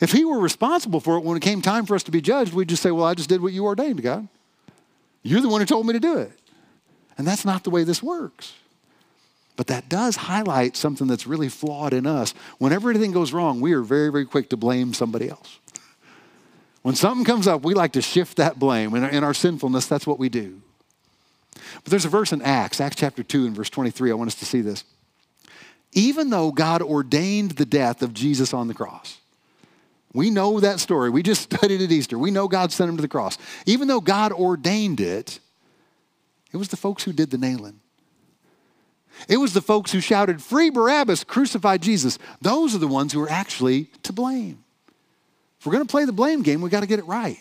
[0.00, 2.52] If He were responsible for it when it came time for us to be judged,
[2.52, 4.26] we'd just say, Well, I just did what you ordained, God.
[5.22, 6.32] You're the one who told me to do it.
[7.16, 8.54] And that's not the way this works.
[9.54, 12.34] But that does highlight something that's really flawed in us.
[12.58, 15.60] Whenever anything goes wrong, we are very, very quick to blame somebody else.
[16.82, 18.96] When something comes up, we like to shift that blame.
[18.96, 20.60] In our, in our sinfulness, that's what we do.
[21.82, 24.10] But there's a verse in Acts, Acts chapter 2 and verse 23.
[24.10, 24.84] I want us to see this.
[25.92, 29.18] Even though God ordained the death of Jesus on the cross,
[30.12, 31.10] we know that story.
[31.10, 32.18] We just studied at Easter.
[32.18, 33.38] We know God sent him to the cross.
[33.66, 35.40] Even though God ordained it,
[36.52, 37.80] it was the folks who did the nailing.
[39.28, 42.18] It was the folks who shouted, Free Barabbas, crucify Jesus.
[42.40, 44.62] Those are the ones who are actually to blame.
[45.58, 47.38] If we're going to play the blame game, we've got to get it right.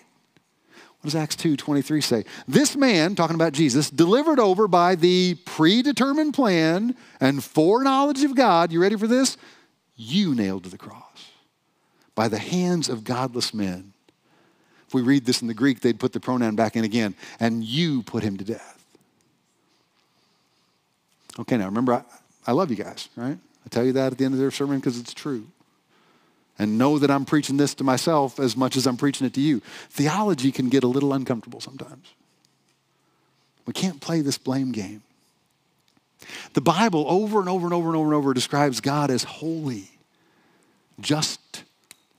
[1.08, 2.26] What does Acts 2 23 say?
[2.50, 8.74] This man, talking about Jesus, delivered over by the predetermined plan and foreknowledge of God,
[8.74, 9.38] you ready for this?
[9.96, 11.32] You nailed to the cross
[12.14, 13.94] by the hands of godless men.
[14.86, 17.64] If we read this in the Greek, they'd put the pronoun back in again, and
[17.64, 18.86] you put him to death.
[21.40, 22.04] Okay, now remember, I,
[22.46, 23.38] I love you guys, right?
[23.66, 25.48] I tell you that at the end of their sermon because it's true.
[26.60, 29.42] And know that I'm preaching this to myself as much as I'm preaching it to
[29.42, 29.62] you.
[29.90, 32.08] Theology can get a little uncomfortable sometimes.
[33.68, 35.04] We can't play this blame game.
[36.54, 39.90] The Bible over and over and over and over and over describes God as holy,
[41.00, 41.64] just,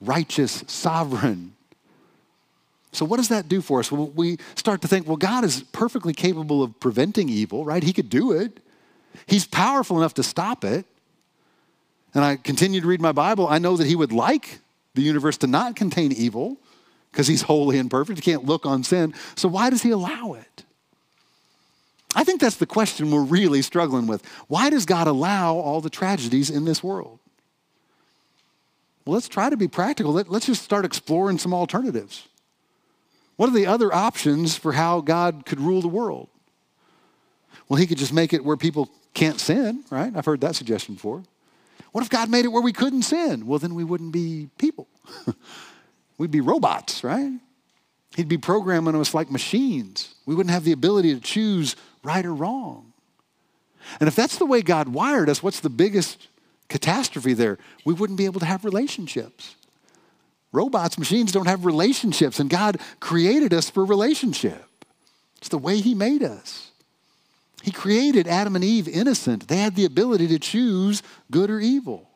[0.01, 1.55] righteous, sovereign.
[2.93, 3.91] So, what does that do for us?
[3.91, 7.83] Well, we start to think, well, God is perfectly capable of preventing evil, right?
[7.83, 8.61] He could do it.
[9.27, 10.87] He's powerful enough to stop it.
[12.15, 13.47] And I continue to read my Bible.
[13.47, 14.61] I know that He would like
[14.95, 16.57] the universe to not contain evil
[17.13, 18.19] because He's holy and perfect.
[18.19, 19.15] He can't look on sin.
[19.37, 20.65] So why does He allow it?
[22.15, 24.25] I think that's the question we're really struggling with.
[24.49, 27.19] Why does God allow all the tragedies in this world?
[29.05, 30.13] Well, let's try to be practical.
[30.13, 32.27] Let's just start exploring some alternatives.
[33.37, 36.29] What are the other options for how God could rule the world?
[37.69, 40.13] Well, He could just make it where people can't sin, right?
[40.17, 41.23] I've heard that suggestion before.
[41.93, 43.47] What if God made it where we couldn't sin?
[43.47, 44.89] Well, then we wouldn't be people.
[46.19, 47.33] We'd be robots, right?
[48.17, 50.15] He'd be programming us like machines.
[50.27, 52.93] We wouldn't have the ability to choose right or wrong.
[54.01, 56.29] And if that's the way God wired us, what's the biggest
[56.69, 57.59] catastrophe there?
[57.85, 59.55] We wouldn't be able to have relationships.
[60.53, 64.65] Robots, machines don't have relationships, and God created us for relationship.
[65.39, 66.68] It's the way He made us.
[67.63, 69.49] He created Adam and Eve innocent.
[69.49, 72.09] They had the ability to choose good or evil.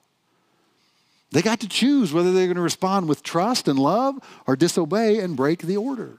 [1.33, 5.19] They got to choose whether they're going to respond with trust and love or disobey
[5.19, 6.19] and break the order.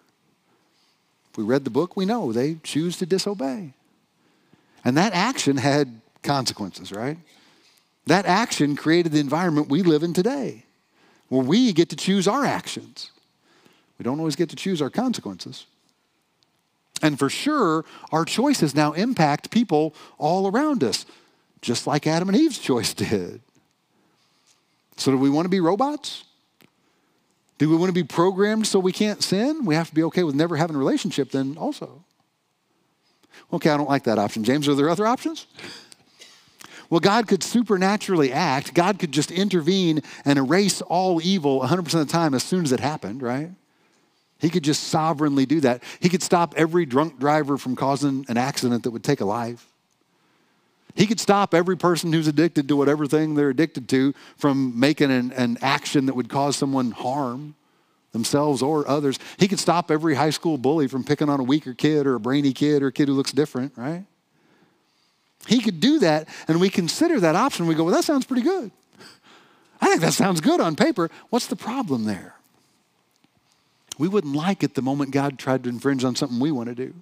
[1.32, 3.74] If we read the book, we know they choose to disobey.
[4.84, 7.18] And that action had consequences, right?
[8.08, 10.66] That action created the environment we live in today,
[11.30, 13.12] where we get to choose our actions.
[13.98, 15.66] We don't always get to choose our consequences.
[17.04, 21.06] And for sure, our choices now impact people all around us,
[21.62, 23.42] just like Adam and Eve's choice did.
[24.96, 26.24] So, do we want to be robots?
[27.58, 29.66] Do we want to be programmed so we can't sin?
[29.66, 32.04] We have to be okay with never having a relationship, then also.
[33.52, 34.44] Okay, I don't like that option.
[34.44, 35.46] James, are there other options?
[36.89, 38.74] Well, God could supernaturally act.
[38.74, 42.72] God could just intervene and erase all evil 100% of the time as soon as
[42.72, 43.50] it happened, right?
[44.44, 45.82] He could just sovereignly do that.
[46.02, 49.66] He could stop every drunk driver from causing an accident that would take a life.
[50.96, 55.12] He could stop every person who's addicted to whatever thing they're addicted to from making
[55.12, 57.56] an, an action that would cause someone harm,
[58.12, 59.18] themselves or others.
[59.38, 62.20] He could stop every high school bully from picking on a weaker kid or a
[62.20, 64.04] brainy kid or a kid who looks different, right?
[65.48, 67.66] He could do that, and we consider that option.
[67.66, 68.72] We go, well, that sounds pretty good.
[69.80, 71.10] I think that sounds good on paper.
[71.30, 72.36] What's the problem there?
[73.98, 76.76] We wouldn't like it the moment God tried to infringe on something we want to
[76.76, 76.94] do.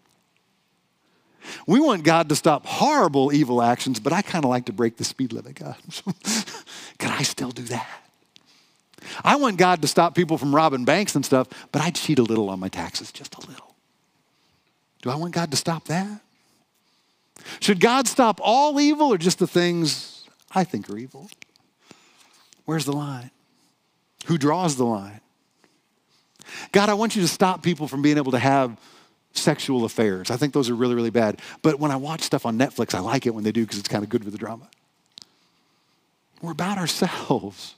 [1.66, 4.98] We want God to stop horrible evil actions, but I kind of like to break
[4.98, 5.76] the speed limit, God.
[6.98, 7.88] Can I still do that?
[9.24, 12.24] I want God to stop people from robbing banks and stuff, but I cheat a
[12.24, 13.76] little on my taxes, just a little.
[15.02, 16.22] Do I want God to stop that?
[17.60, 21.30] Should God stop all evil or just the things I think are evil?
[22.66, 23.32] Where's the line?
[24.26, 25.22] Who draws the line?
[26.72, 28.78] God, I want you to stop people from being able to have
[29.34, 30.30] sexual affairs.
[30.30, 31.40] I think those are really, really bad.
[31.62, 33.88] But when I watch stuff on Netflix, I like it when they do because it's
[33.88, 34.68] kind of good for the drama.
[36.42, 37.76] We're about ourselves.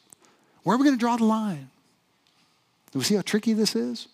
[0.63, 1.69] Where are we going to draw the line?
[2.91, 4.07] Do we see how tricky this is?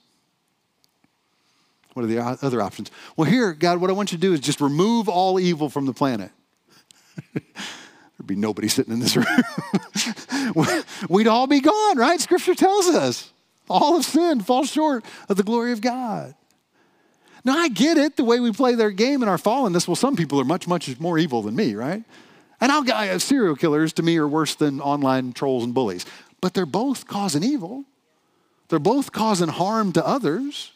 [1.93, 2.91] What are the other options?
[3.17, 5.85] Well, here, God, what I want you to do is just remove all evil from
[5.85, 6.31] the planet.
[7.33, 9.15] There'd be nobody sitting in this
[10.55, 10.83] room.
[11.09, 12.19] We'd all be gone, right?
[12.19, 13.31] Scripture tells us.
[13.69, 16.33] All of sin falls short of the glory of God.
[17.45, 19.87] Now, I get it, the way we play their game in our fallenness.
[19.87, 22.03] Well, some people are much, much more evil than me, right?
[22.59, 26.05] And I'll, I, serial killers to me are worse than online trolls and bullies.
[26.41, 27.85] But they're both causing evil,
[28.67, 30.71] they're both causing harm to others.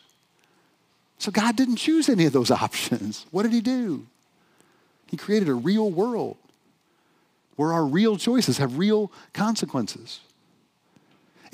[1.20, 3.26] So God didn't choose any of those options.
[3.32, 4.08] What did He do?
[5.08, 6.38] He created a real world
[7.56, 10.22] where our real choices have real consequences.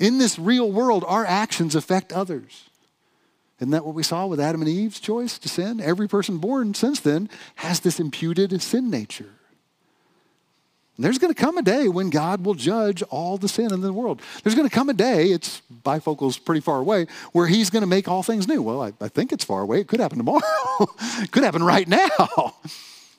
[0.00, 2.70] In this real world, our actions affect others.
[3.60, 5.78] Isn't that what we saw with Adam and Eve's choice to sin?
[5.78, 9.28] Every person born since then has this imputed sin nature.
[10.96, 13.82] And there's going to come a day when God will judge all the sin in
[13.82, 14.22] the world.
[14.42, 17.86] There's going to come a day, it's bifocal's pretty far away, where he's going to
[17.86, 18.62] make all things new.
[18.62, 19.80] Well, I, I think it's far away.
[19.80, 20.40] It could happen tomorrow.
[20.80, 22.54] it could happen right now.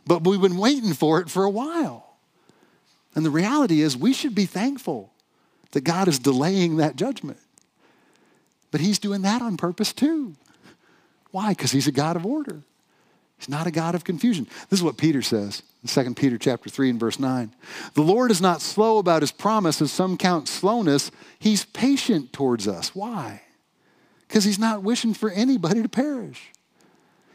[0.07, 2.17] but we've been waiting for it for a while.
[3.13, 5.10] And the reality is, we should be thankful
[5.71, 7.39] that God is delaying that judgment.
[8.71, 10.35] But he's doing that on purpose too.
[11.31, 11.49] Why?
[11.49, 12.61] Because he's a God of order.
[13.37, 14.47] He's not a God of confusion.
[14.69, 17.53] This is what Peter says in 2 Peter chapter 3 and verse 9.
[17.95, 21.09] The Lord is not slow about his promise, as some count slowness.
[21.39, 22.93] He's patient towards us.
[22.93, 23.41] Why?
[24.27, 26.51] Because he's not wishing for anybody to perish.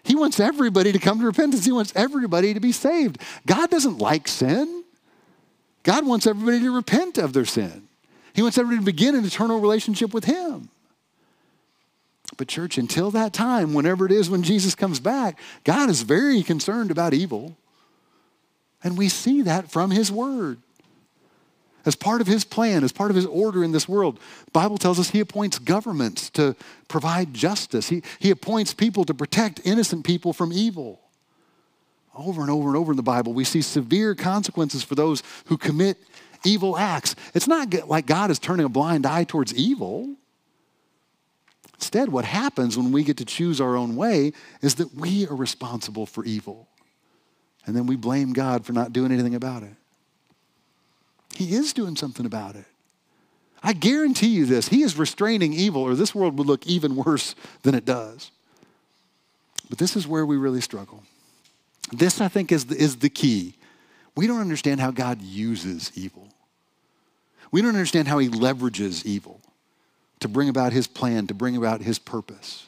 [0.04, 1.64] He wants everybody to come to repentance.
[1.64, 3.18] He wants everybody to be saved.
[3.44, 4.84] God doesn't like sin.
[5.82, 7.85] God wants everybody to repent of their sin.
[8.36, 10.68] He wants everybody to begin an eternal relationship with him.
[12.36, 16.42] But, church, until that time, whenever it is when Jesus comes back, God is very
[16.42, 17.56] concerned about evil.
[18.84, 20.58] And we see that from His Word.
[21.86, 24.76] As part of His plan, as part of His order in this world, the Bible
[24.76, 26.56] tells us He appoints governments to
[26.88, 31.00] provide justice, He, he appoints people to protect innocent people from evil.
[32.14, 35.56] Over and over and over in the Bible, we see severe consequences for those who
[35.56, 35.96] commit
[36.44, 37.16] evil acts.
[37.34, 40.14] It's not like God is turning a blind eye towards evil.
[41.74, 45.34] Instead, what happens when we get to choose our own way is that we are
[45.34, 46.68] responsible for evil.
[47.66, 49.74] And then we blame God for not doing anything about it.
[51.34, 52.64] He is doing something about it.
[53.62, 57.34] I guarantee you this He is restraining evil, or this world would look even worse
[57.62, 58.30] than it does.
[59.68, 61.02] But this is where we really struggle.
[61.92, 63.54] This, I think, is the, is the key.
[64.16, 66.28] We don't understand how God uses evil,
[67.50, 69.40] we don't understand how He leverages evil
[70.20, 72.66] to bring about his plan, to bring about his purpose.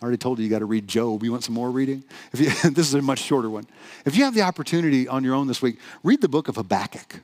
[0.00, 1.22] I already told you you got to read Job.
[1.22, 2.04] You want some more reading?
[2.32, 3.66] If you, this is a much shorter one.
[4.04, 7.20] If you have the opportunity on your own this week, read the book of Habakkuk,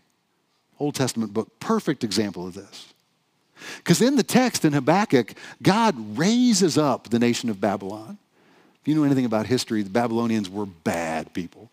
[0.79, 1.61] Old Testament book.
[1.61, 2.93] Perfect example of this.
[3.77, 8.19] Because in the text in Habakkuk, God raises up the nation of Babylon.
[8.81, 11.71] If you know anything about history, the Babylonians were bad people.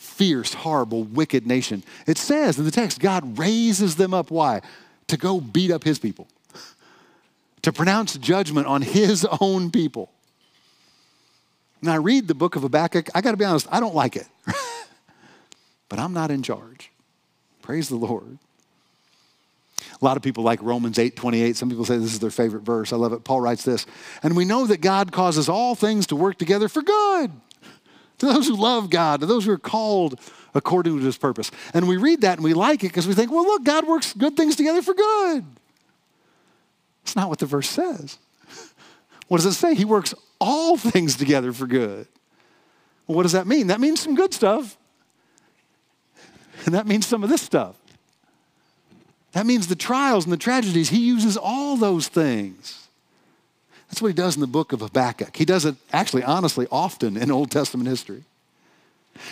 [0.00, 1.84] Fierce, horrible, wicked nation.
[2.06, 4.30] It says in the text, God raises them up.
[4.30, 4.62] Why?
[5.10, 6.26] to go beat up his people,
[7.62, 10.10] to pronounce judgment on his own people.
[11.80, 14.16] And I read the book of Habakkuk, I got to be honest, I don't like
[14.16, 14.26] it.
[15.88, 16.90] but I'm not in charge.
[17.62, 18.38] Praise the Lord.
[20.00, 21.56] A lot of people like Romans 8 28.
[21.56, 22.92] Some people say this is their favorite verse.
[22.92, 23.24] I love it.
[23.24, 23.86] Paul writes this
[24.22, 27.32] And we know that God causes all things to work together for good
[28.20, 30.20] to those who love God, to those who are called
[30.54, 31.50] according to his purpose.
[31.74, 34.12] And we read that and we like it because we think, well, look, God works
[34.12, 35.44] good things together for good.
[37.02, 38.18] It's not what the verse says.
[39.28, 39.74] What does it say?
[39.74, 42.06] He works all things together for good.
[43.06, 43.68] Well, what does that mean?
[43.68, 44.76] That means some good stuff.
[46.66, 47.76] And that means some of this stuff.
[49.32, 50.90] That means the trials and the tragedies.
[50.90, 52.79] He uses all those things.
[53.90, 55.36] That's what he does in the book of Habakkuk.
[55.36, 58.22] He does it actually, honestly, often in Old Testament history.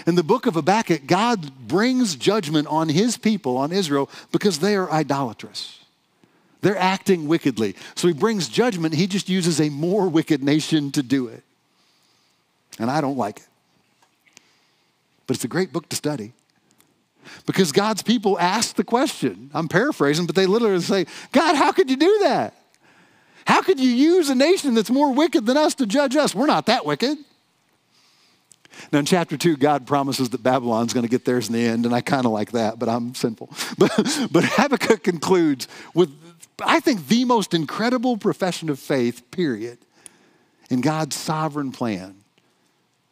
[0.04, 4.74] In the book of Habakkuk, God brings judgment on his people, on Israel, because they
[4.74, 5.78] are idolatrous.
[6.60, 7.76] They're acting wickedly.
[7.94, 8.94] So he brings judgment.
[8.96, 11.44] He just uses a more wicked nation to do it.
[12.80, 13.46] And I don't like it.
[15.28, 16.32] But it's a great book to study.
[17.46, 19.50] Because God's people ask the question.
[19.54, 22.57] I'm paraphrasing, but they literally say, God, how could you do that?
[23.48, 26.34] How could you use a nation that's more wicked than us to judge us?
[26.34, 27.16] We're not that wicked.
[28.92, 31.86] Now, in chapter two, God promises that Babylon's going to get theirs in the end,
[31.86, 33.48] and I kind of like that, but I'm sinful.
[33.78, 33.90] But,
[34.30, 36.10] but Habakkuk concludes with,
[36.62, 39.78] I think, the most incredible profession of faith, period,
[40.68, 42.16] in God's sovereign plan.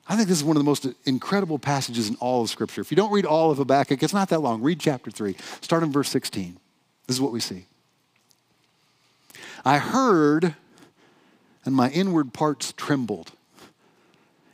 [0.06, 2.82] I think this is one of the most incredible passages in all of Scripture.
[2.82, 4.60] If you don't read all of Habakkuk, it's not that long.
[4.60, 5.34] Read chapter 3.
[5.62, 6.58] Start in verse 16.
[7.06, 7.64] This is what we see.
[9.66, 10.54] I heard,
[11.64, 13.32] and my inward parts trembled.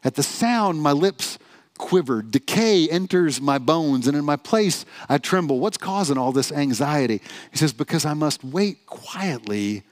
[0.02, 1.38] At the sound, my lips
[1.76, 2.30] quivered.
[2.30, 5.60] Decay enters my bones, and in my place, I tremble.
[5.60, 7.20] What's causing all this anxiety?
[7.50, 9.82] He says, Because I must wait quietly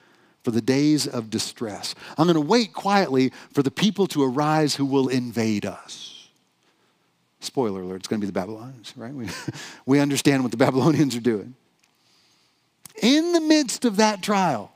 [0.42, 1.94] for the days of distress.
[2.16, 6.30] I'm going to wait quietly for the people to arise who will invade us.
[7.40, 9.12] Spoiler alert, it's going to be the Babylonians, right?
[9.12, 9.28] We,
[9.84, 11.56] we understand what the Babylonians are doing.
[13.02, 14.72] In the midst of that trial,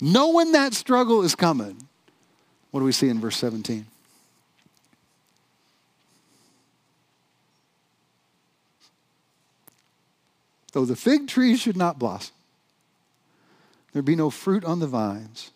[0.00, 1.76] knowing that struggle is coming,
[2.70, 3.86] what do we see in verse 17?
[10.72, 12.34] Though the fig tree should not blossom,
[13.92, 15.50] there be no fruit on the vines.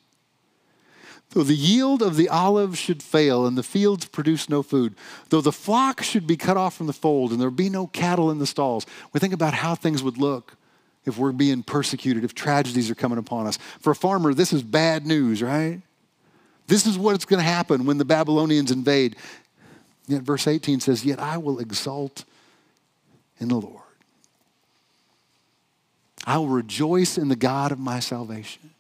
[1.31, 4.95] Though the yield of the olive should fail and the fields produce no food,
[5.31, 8.31] though the flock should be cut off from the fold and there be no cattle
[8.31, 10.57] in the stalls, we think about how things would look
[11.05, 13.59] if we're being persecuted, if tragedies are coming upon us.
[13.81, 15.81] For a farmer, this is bad news, right?
[16.67, 19.17] This is what's going to happen when the Babylonians invade.
[20.07, 22.25] Yet verse 18 says, Yet I will exult
[23.39, 23.83] in the Lord.
[26.27, 28.71] I will rejoice in the God of my salvation.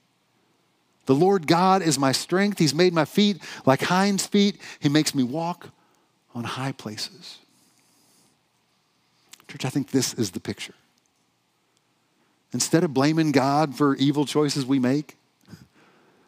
[1.07, 2.59] The Lord God is my strength.
[2.59, 4.59] He's made my feet like hinds' feet.
[4.81, 5.69] He makes me walk
[6.35, 7.39] on high places.
[9.47, 10.75] Church, I think this is the picture.
[12.55, 15.17] Instead of blaming God for evil choices we make,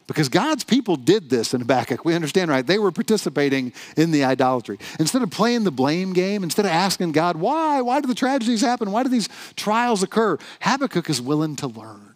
[0.07, 2.05] because God's people did this in Habakkuk.
[2.05, 2.65] We understand, right?
[2.65, 4.79] They were participating in the idolatry.
[5.01, 7.81] Instead of playing the blame game, instead of asking God, why?
[7.81, 8.93] Why do the tragedies happen?
[8.93, 10.39] Why do these trials occur?
[10.61, 12.15] Habakkuk is willing to learn.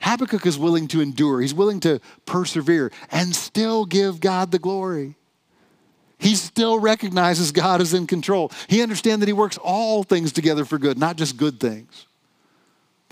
[0.00, 1.40] Habakkuk is willing to endure.
[1.40, 5.14] He's willing to persevere and still give God the glory.
[6.18, 8.52] He still recognizes God is in control.
[8.68, 12.06] He understands that He works all things together for good, not just good things.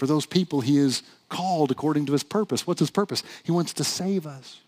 [0.00, 2.66] For those people He is called according to his purpose.
[2.66, 3.22] What's his purpose?
[3.44, 4.60] He wants to save us.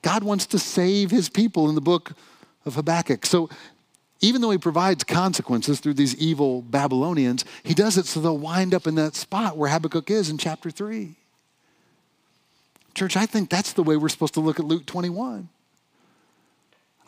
[0.00, 2.12] God wants to save his people in the book
[2.64, 3.26] of Habakkuk.
[3.26, 3.50] So
[4.20, 8.74] even though he provides consequences through these evil Babylonians, he does it so they'll wind
[8.74, 11.16] up in that spot where Habakkuk is in chapter 3.
[12.94, 15.48] Church, I think that's the way we're supposed to look at Luke 21.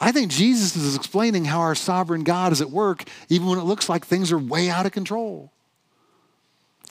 [0.00, 3.66] I think Jesus is explaining how our sovereign God is at work even when it
[3.66, 5.52] looks like things are way out of control.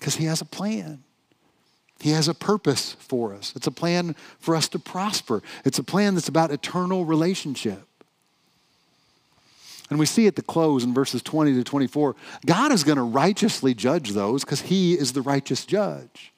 [0.02, 1.04] Because he has a plan.
[2.00, 3.54] He has a purpose for us.
[3.56, 5.44] It's a plan for us to prosper.
[5.64, 7.84] It's a plan that's about eternal relationship.
[9.92, 12.16] And we see at the close in verses 20 to 24,
[12.48, 16.34] God is going to righteously judge those because he is the righteous judge.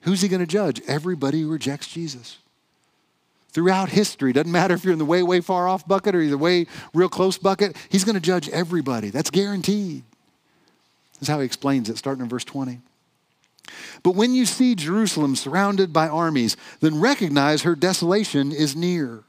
[0.00, 0.82] Who's he going to judge?
[0.88, 2.38] Everybody who rejects Jesus.
[3.52, 6.36] Throughout history, doesn't matter if you're in the way, way far off bucket or the
[6.36, 9.10] way real close bucket, he's going to judge everybody.
[9.10, 10.02] That's guaranteed.
[11.20, 12.80] This is how he explains it, starting in verse 20.
[14.02, 19.22] But when you see Jerusalem surrounded by armies, then recognize her desolation is near.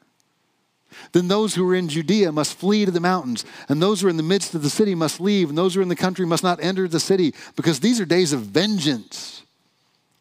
[1.12, 4.10] Then those who are in Judea must flee to the mountains, and those who are
[4.10, 6.26] in the midst of the city must leave, and those who are in the country
[6.26, 9.44] must not enter the city, because these are days of vengeance,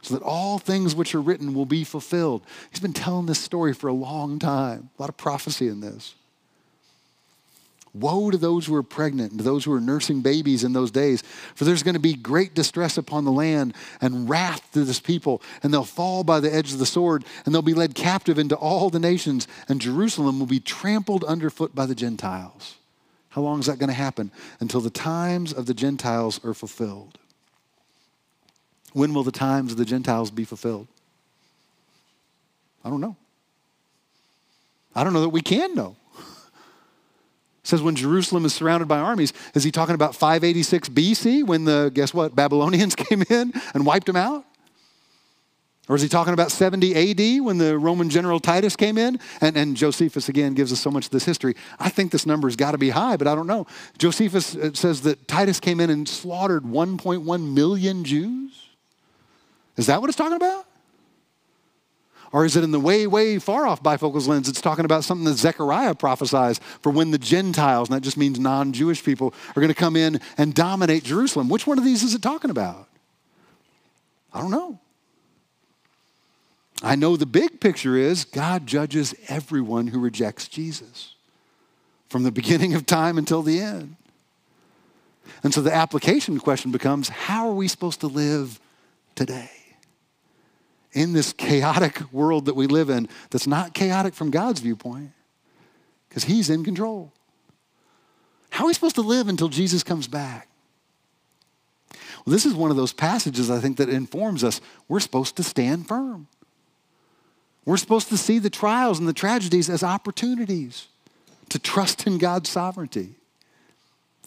[0.02, 2.42] so that all things which are written will be fulfilled.
[2.70, 6.14] He's been telling this story for a long time, a lot of prophecy in this.
[7.93, 10.93] Woe to those who are pregnant and to those who are nursing babies in those
[10.93, 11.22] days,
[11.55, 15.43] for there's going to be great distress upon the land and wrath to this people,
[15.62, 18.55] and they'll fall by the edge of the sword, and they'll be led captive into
[18.55, 22.76] all the nations, and Jerusalem will be trampled underfoot by the Gentiles.
[23.30, 24.30] How long is that going to happen?
[24.61, 27.18] Until the times of the Gentiles are fulfilled.
[28.93, 30.86] When will the times of the Gentiles be fulfilled?
[32.84, 33.16] I don't know.
[34.95, 35.97] I don't know that we can know
[37.70, 41.90] says when Jerusalem is surrounded by armies, is he talking about 586 BC when the,
[41.94, 44.44] guess what, Babylonians came in and wiped them out?
[45.88, 49.18] Or is he talking about 70 AD when the Roman general Titus came in?
[49.40, 51.56] And, and Josephus, again, gives us so much of this history.
[51.80, 53.66] I think this number has got to be high, but I don't know.
[53.98, 58.68] Josephus uh, says that Titus came in and slaughtered 1.1 million Jews.
[59.76, 60.66] Is that what it's talking about?
[62.33, 64.49] Or is it in the way, way far off bifocals lens?
[64.49, 68.39] It's talking about something that Zechariah prophesies for when the Gentiles, and that just means
[68.39, 71.49] non Jewish people, are going to come in and dominate Jerusalem.
[71.49, 72.89] Which one of these is it talking about?
[74.33, 74.78] I don't know.
[76.83, 81.14] I know the big picture is God judges everyone who rejects Jesus
[82.09, 83.97] from the beginning of time until the end.
[85.43, 88.61] And so the application question becomes how are we supposed to live
[89.14, 89.51] today?
[90.93, 95.11] In this chaotic world that we live in, that's not chaotic from God's viewpoint,
[96.09, 97.12] because He's in control.
[98.51, 100.49] How are we supposed to live until Jesus comes back?
[101.93, 105.43] Well, this is one of those passages I think that informs us we're supposed to
[105.43, 106.26] stand firm.
[107.64, 110.88] We're supposed to see the trials and the tragedies as opportunities
[111.51, 113.14] to trust in God's sovereignty,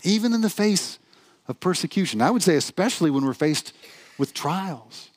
[0.04, 1.00] even in the face
[1.48, 2.22] of persecution.
[2.22, 3.74] I would say, especially when we're faced
[4.18, 5.10] with trials,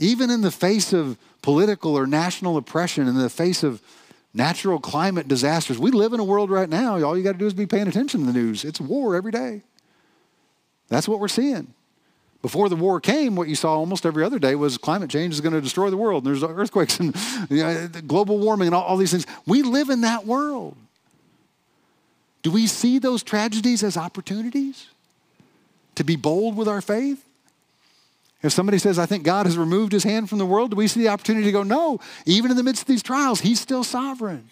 [0.00, 3.80] even in the face of political or national oppression, in the face of
[4.34, 5.78] natural climate disasters.
[5.78, 7.86] We live in a world right now, all you got to do is be paying
[7.86, 8.64] attention to the news.
[8.64, 9.62] It's war every day.
[10.88, 11.74] That's what we're seeing.
[12.42, 15.42] Before the war came, what you saw almost every other day was climate change is
[15.42, 16.24] going to destroy the world.
[16.24, 17.14] And there's earthquakes and
[17.50, 19.26] you know, global warming and all, all these things.
[19.46, 20.76] We live in that world.
[22.42, 24.86] Do we see those tragedies as opportunities
[25.96, 27.22] to be bold with our faith?
[28.42, 30.88] If somebody says, I think God has removed his hand from the world, do we
[30.88, 33.84] see the opportunity to go, no, even in the midst of these trials, he's still
[33.84, 34.48] sovereign?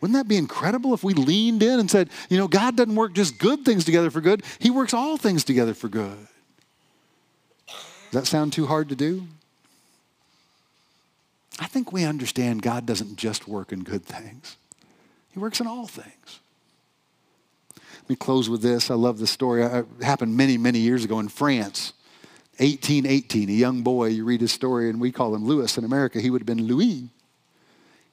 [0.00, 3.14] Wouldn't that be incredible if we leaned in and said, you know, God doesn't work
[3.14, 6.28] just good things together for good, he works all things together for good?
[7.66, 9.26] Does that sound too hard to do?
[11.58, 14.58] I think we understand God doesn't just work in good things,
[15.32, 16.40] he works in all things.
[18.02, 18.88] Let me close with this.
[18.88, 19.64] I love this story.
[19.64, 21.92] It happened many, many years ago in France.
[22.58, 26.20] 1818, a young boy, you read his story, and we call him Lewis in America.
[26.20, 27.00] He would have been Louis.
[27.00, 27.10] He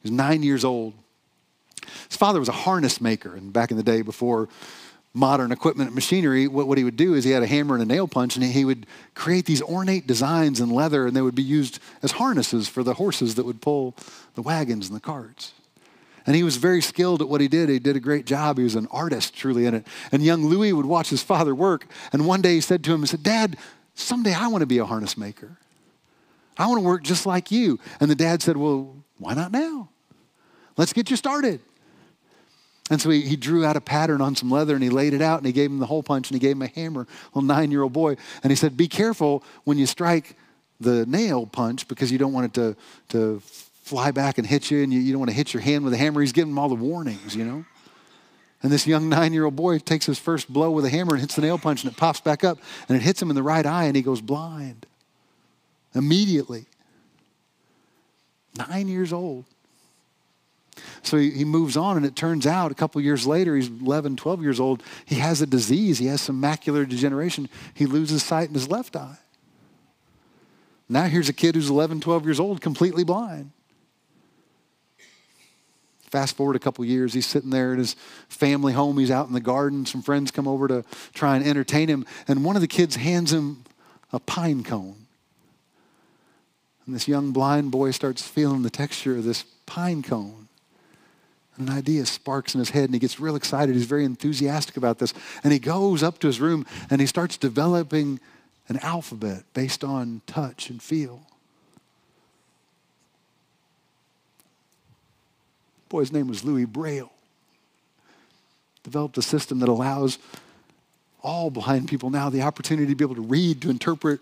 [0.04, 0.94] was nine years old.
[2.10, 4.50] His father was a harness maker, and back in the day before
[5.14, 7.84] modern equipment and machinery, what, what he would do is he had a hammer and
[7.84, 11.36] a nail punch, and he would create these ornate designs in leather, and they would
[11.36, 13.96] be used as harnesses for the horses that would pull
[14.36, 15.54] the wagons and the carts.
[16.26, 17.70] And he was very skilled at what he did.
[17.70, 18.58] He did a great job.
[18.58, 19.86] He was an artist truly in it.
[20.12, 21.86] And young Louis would watch his father work.
[22.14, 23.58] And one day he said to him, he said, Dad,
[23.96, 25.58] someday I want to be a harness maker.
[26.58, 27.80] I want to work just like you.
[28.00, 29.90] And the dad said, Well, why not now?
[30.78, 31.60] Let's get you started.
[32.90, 35.22] And so he, he drew out a pattern on some leather and he laid it
[35.22, 37.28] out and he gave him the hole punch and he gave him a hammer, a
[37.30, 38.16] little nine year old boy.
[38.44, 40.36] And he said, Be careful when you strike
[40.80, 42.76] the nail punch because you don't want it to,
[43.10, 43.42] to
[43.84, 45.94] fly back and hit you, and you, you don't want to hit your hand with
[45.94, 46.22] a hammer.
[46.22, 47.66] He's giving him all the warnings, you know?
[48.64, 51.22] And this young nine year old boy takes his first blow with a hammer and
[51.22, 52.58] hits the nail punch, and it pops back up,
[52.88, 54.86] and it hits him in the right eye, and he goes blind
[55.94, 56.66] immediately.
[58.58, 59.46] Nine years old.
[61.04, 64.16] So he, he moves on, and it turns out a couple years later, he's 11,
[64.16, 64.82] 12 years old.
[65.06, 67.50] He has a disease, he has some macular degeneration.
[67.74, 69.18] He loses sight in his left eye.
[70.90, 73.52] Now here's a kid who's 11, 12 years old, completely blind.
[76.14, 77.96] Fast forward a couple years, he's sitting there in his
[78.30, 79.00] family home.
[79.00, 79.84] He's out in the garden.
[79.88, 80.86] Some friends come over to
[81.16, 83.64] try and entertain him, and one of the kids hands him
[84.12, 85.08] a pine cone.
[86.86, 90.50] And this young blind boy starts feeling the texture of this pine cone.
[91.58, 93.74] And an idea sparks in his head, and he gets real excited.
[93.74, 95.16] He's very enthusiastic about this.
[95.44, 98.20] And he goes up to his room and he starts developing
[98.68, 101.26] an alphabet based on touch and feel.
[105.94, 107.12] Boy, his name was Louis Braille.
[108.82, 110.18] Developed a system that allows
[111.22, 114.20] all blind people now the opportunity to be able to read, to interpret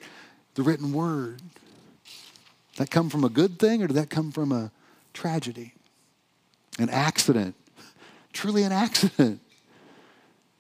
[0.56, 1.38] the written word.
[1.38, 4.70] Did that come from a good thing or did that come from a
[5.14, 5.74] tragedy?
[6.78, 7.56] An accident.
[8.34, 9.40] Truly an accident.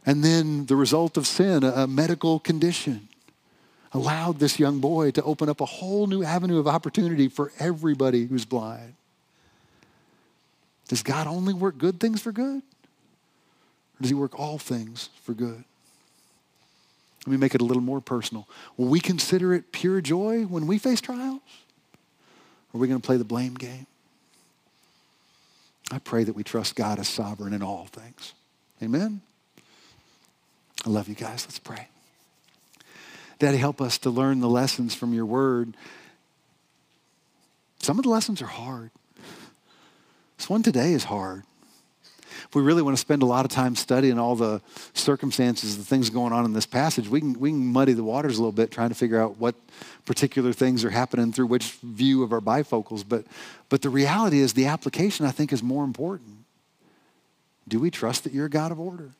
[0.05, 3.09] And then the result of sin, a, medical condition,
[3.91, 8.28] allowed this young boy to open up a whole new avenue of opportunity for everybody
[8.28, 8.93] who's blind.
[10.92, 12.58] Does God only work good things for good?
[12.58, 15.64] Or does he work all things for good?
[17.26, 18.46] Let me make it a little more personal.
[18.76, 21.39] Will we consider it pure joy when we face trials?
[22.74, 23.88] Or are we going to play the blame game?
[25.94, 28.34] I pray that we trust God as sovereign in all things.
[28.84, 29.22] Amen?
[30.86, 31.46] I love you guys.
[31.46, 31.88] Let's pray.
[33.39, 35.74] Daddy, help us to learn the lessons from your word.
[37.80, 38.92] Some of the lessons are hard.
[40.42, 41.44] This one today is hard.
[42.32, 44.60] if we really want to spend a lot of time studying all the
[44.96, 48.39] circumstances, the things going on in this passage, we can, we can muddy the waters
[48.39, 49.54] a little bit trying to figure out what
[50.08, 53.06] particular things are happening through which view of our bifocals.
[53.08, 53.26] But,
[53.70, 56.38] but the reality is, the application, I think, is more important.
[57.68, 59.12] Do we trust that you're a God of order?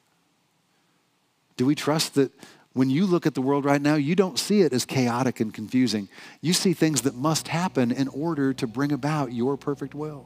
[1.56, 2.32] Do we trust that
[2.74, 5.54] when you look at the world right now, you don't see it as chaotic and
[5.54, 6.10] confusing.
[6.42, 10.26] You see things that must happen in order to bring about your perfect will.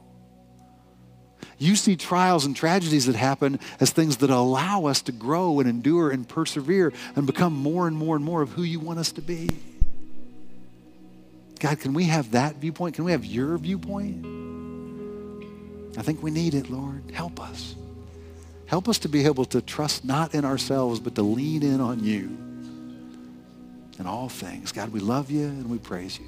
[1.58, 5.68] You see trials and tragedies that happen as things that allow us to grow and
[5.68, 9.12] endure and persevere and become more and more and more of who you want us
[9.12, 9.48] to be.
[11.58, 12.94] God, can we have that viewpoint?
[12.94, 14.26] Can we have your viewpoint?
[15.98, 17.10] I think we need it, Lord.
[17.12, 17.74] Help us.
[18.66, 22.04] Help us to be able to trust not in ourselves, but to lean in on
[22.04, 22.36] you
[23.98, 24.72] in all things.
[24.72, 26.26] God, we love you and we praise you.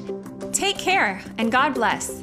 [0.53, 2.23] Take care and God bless.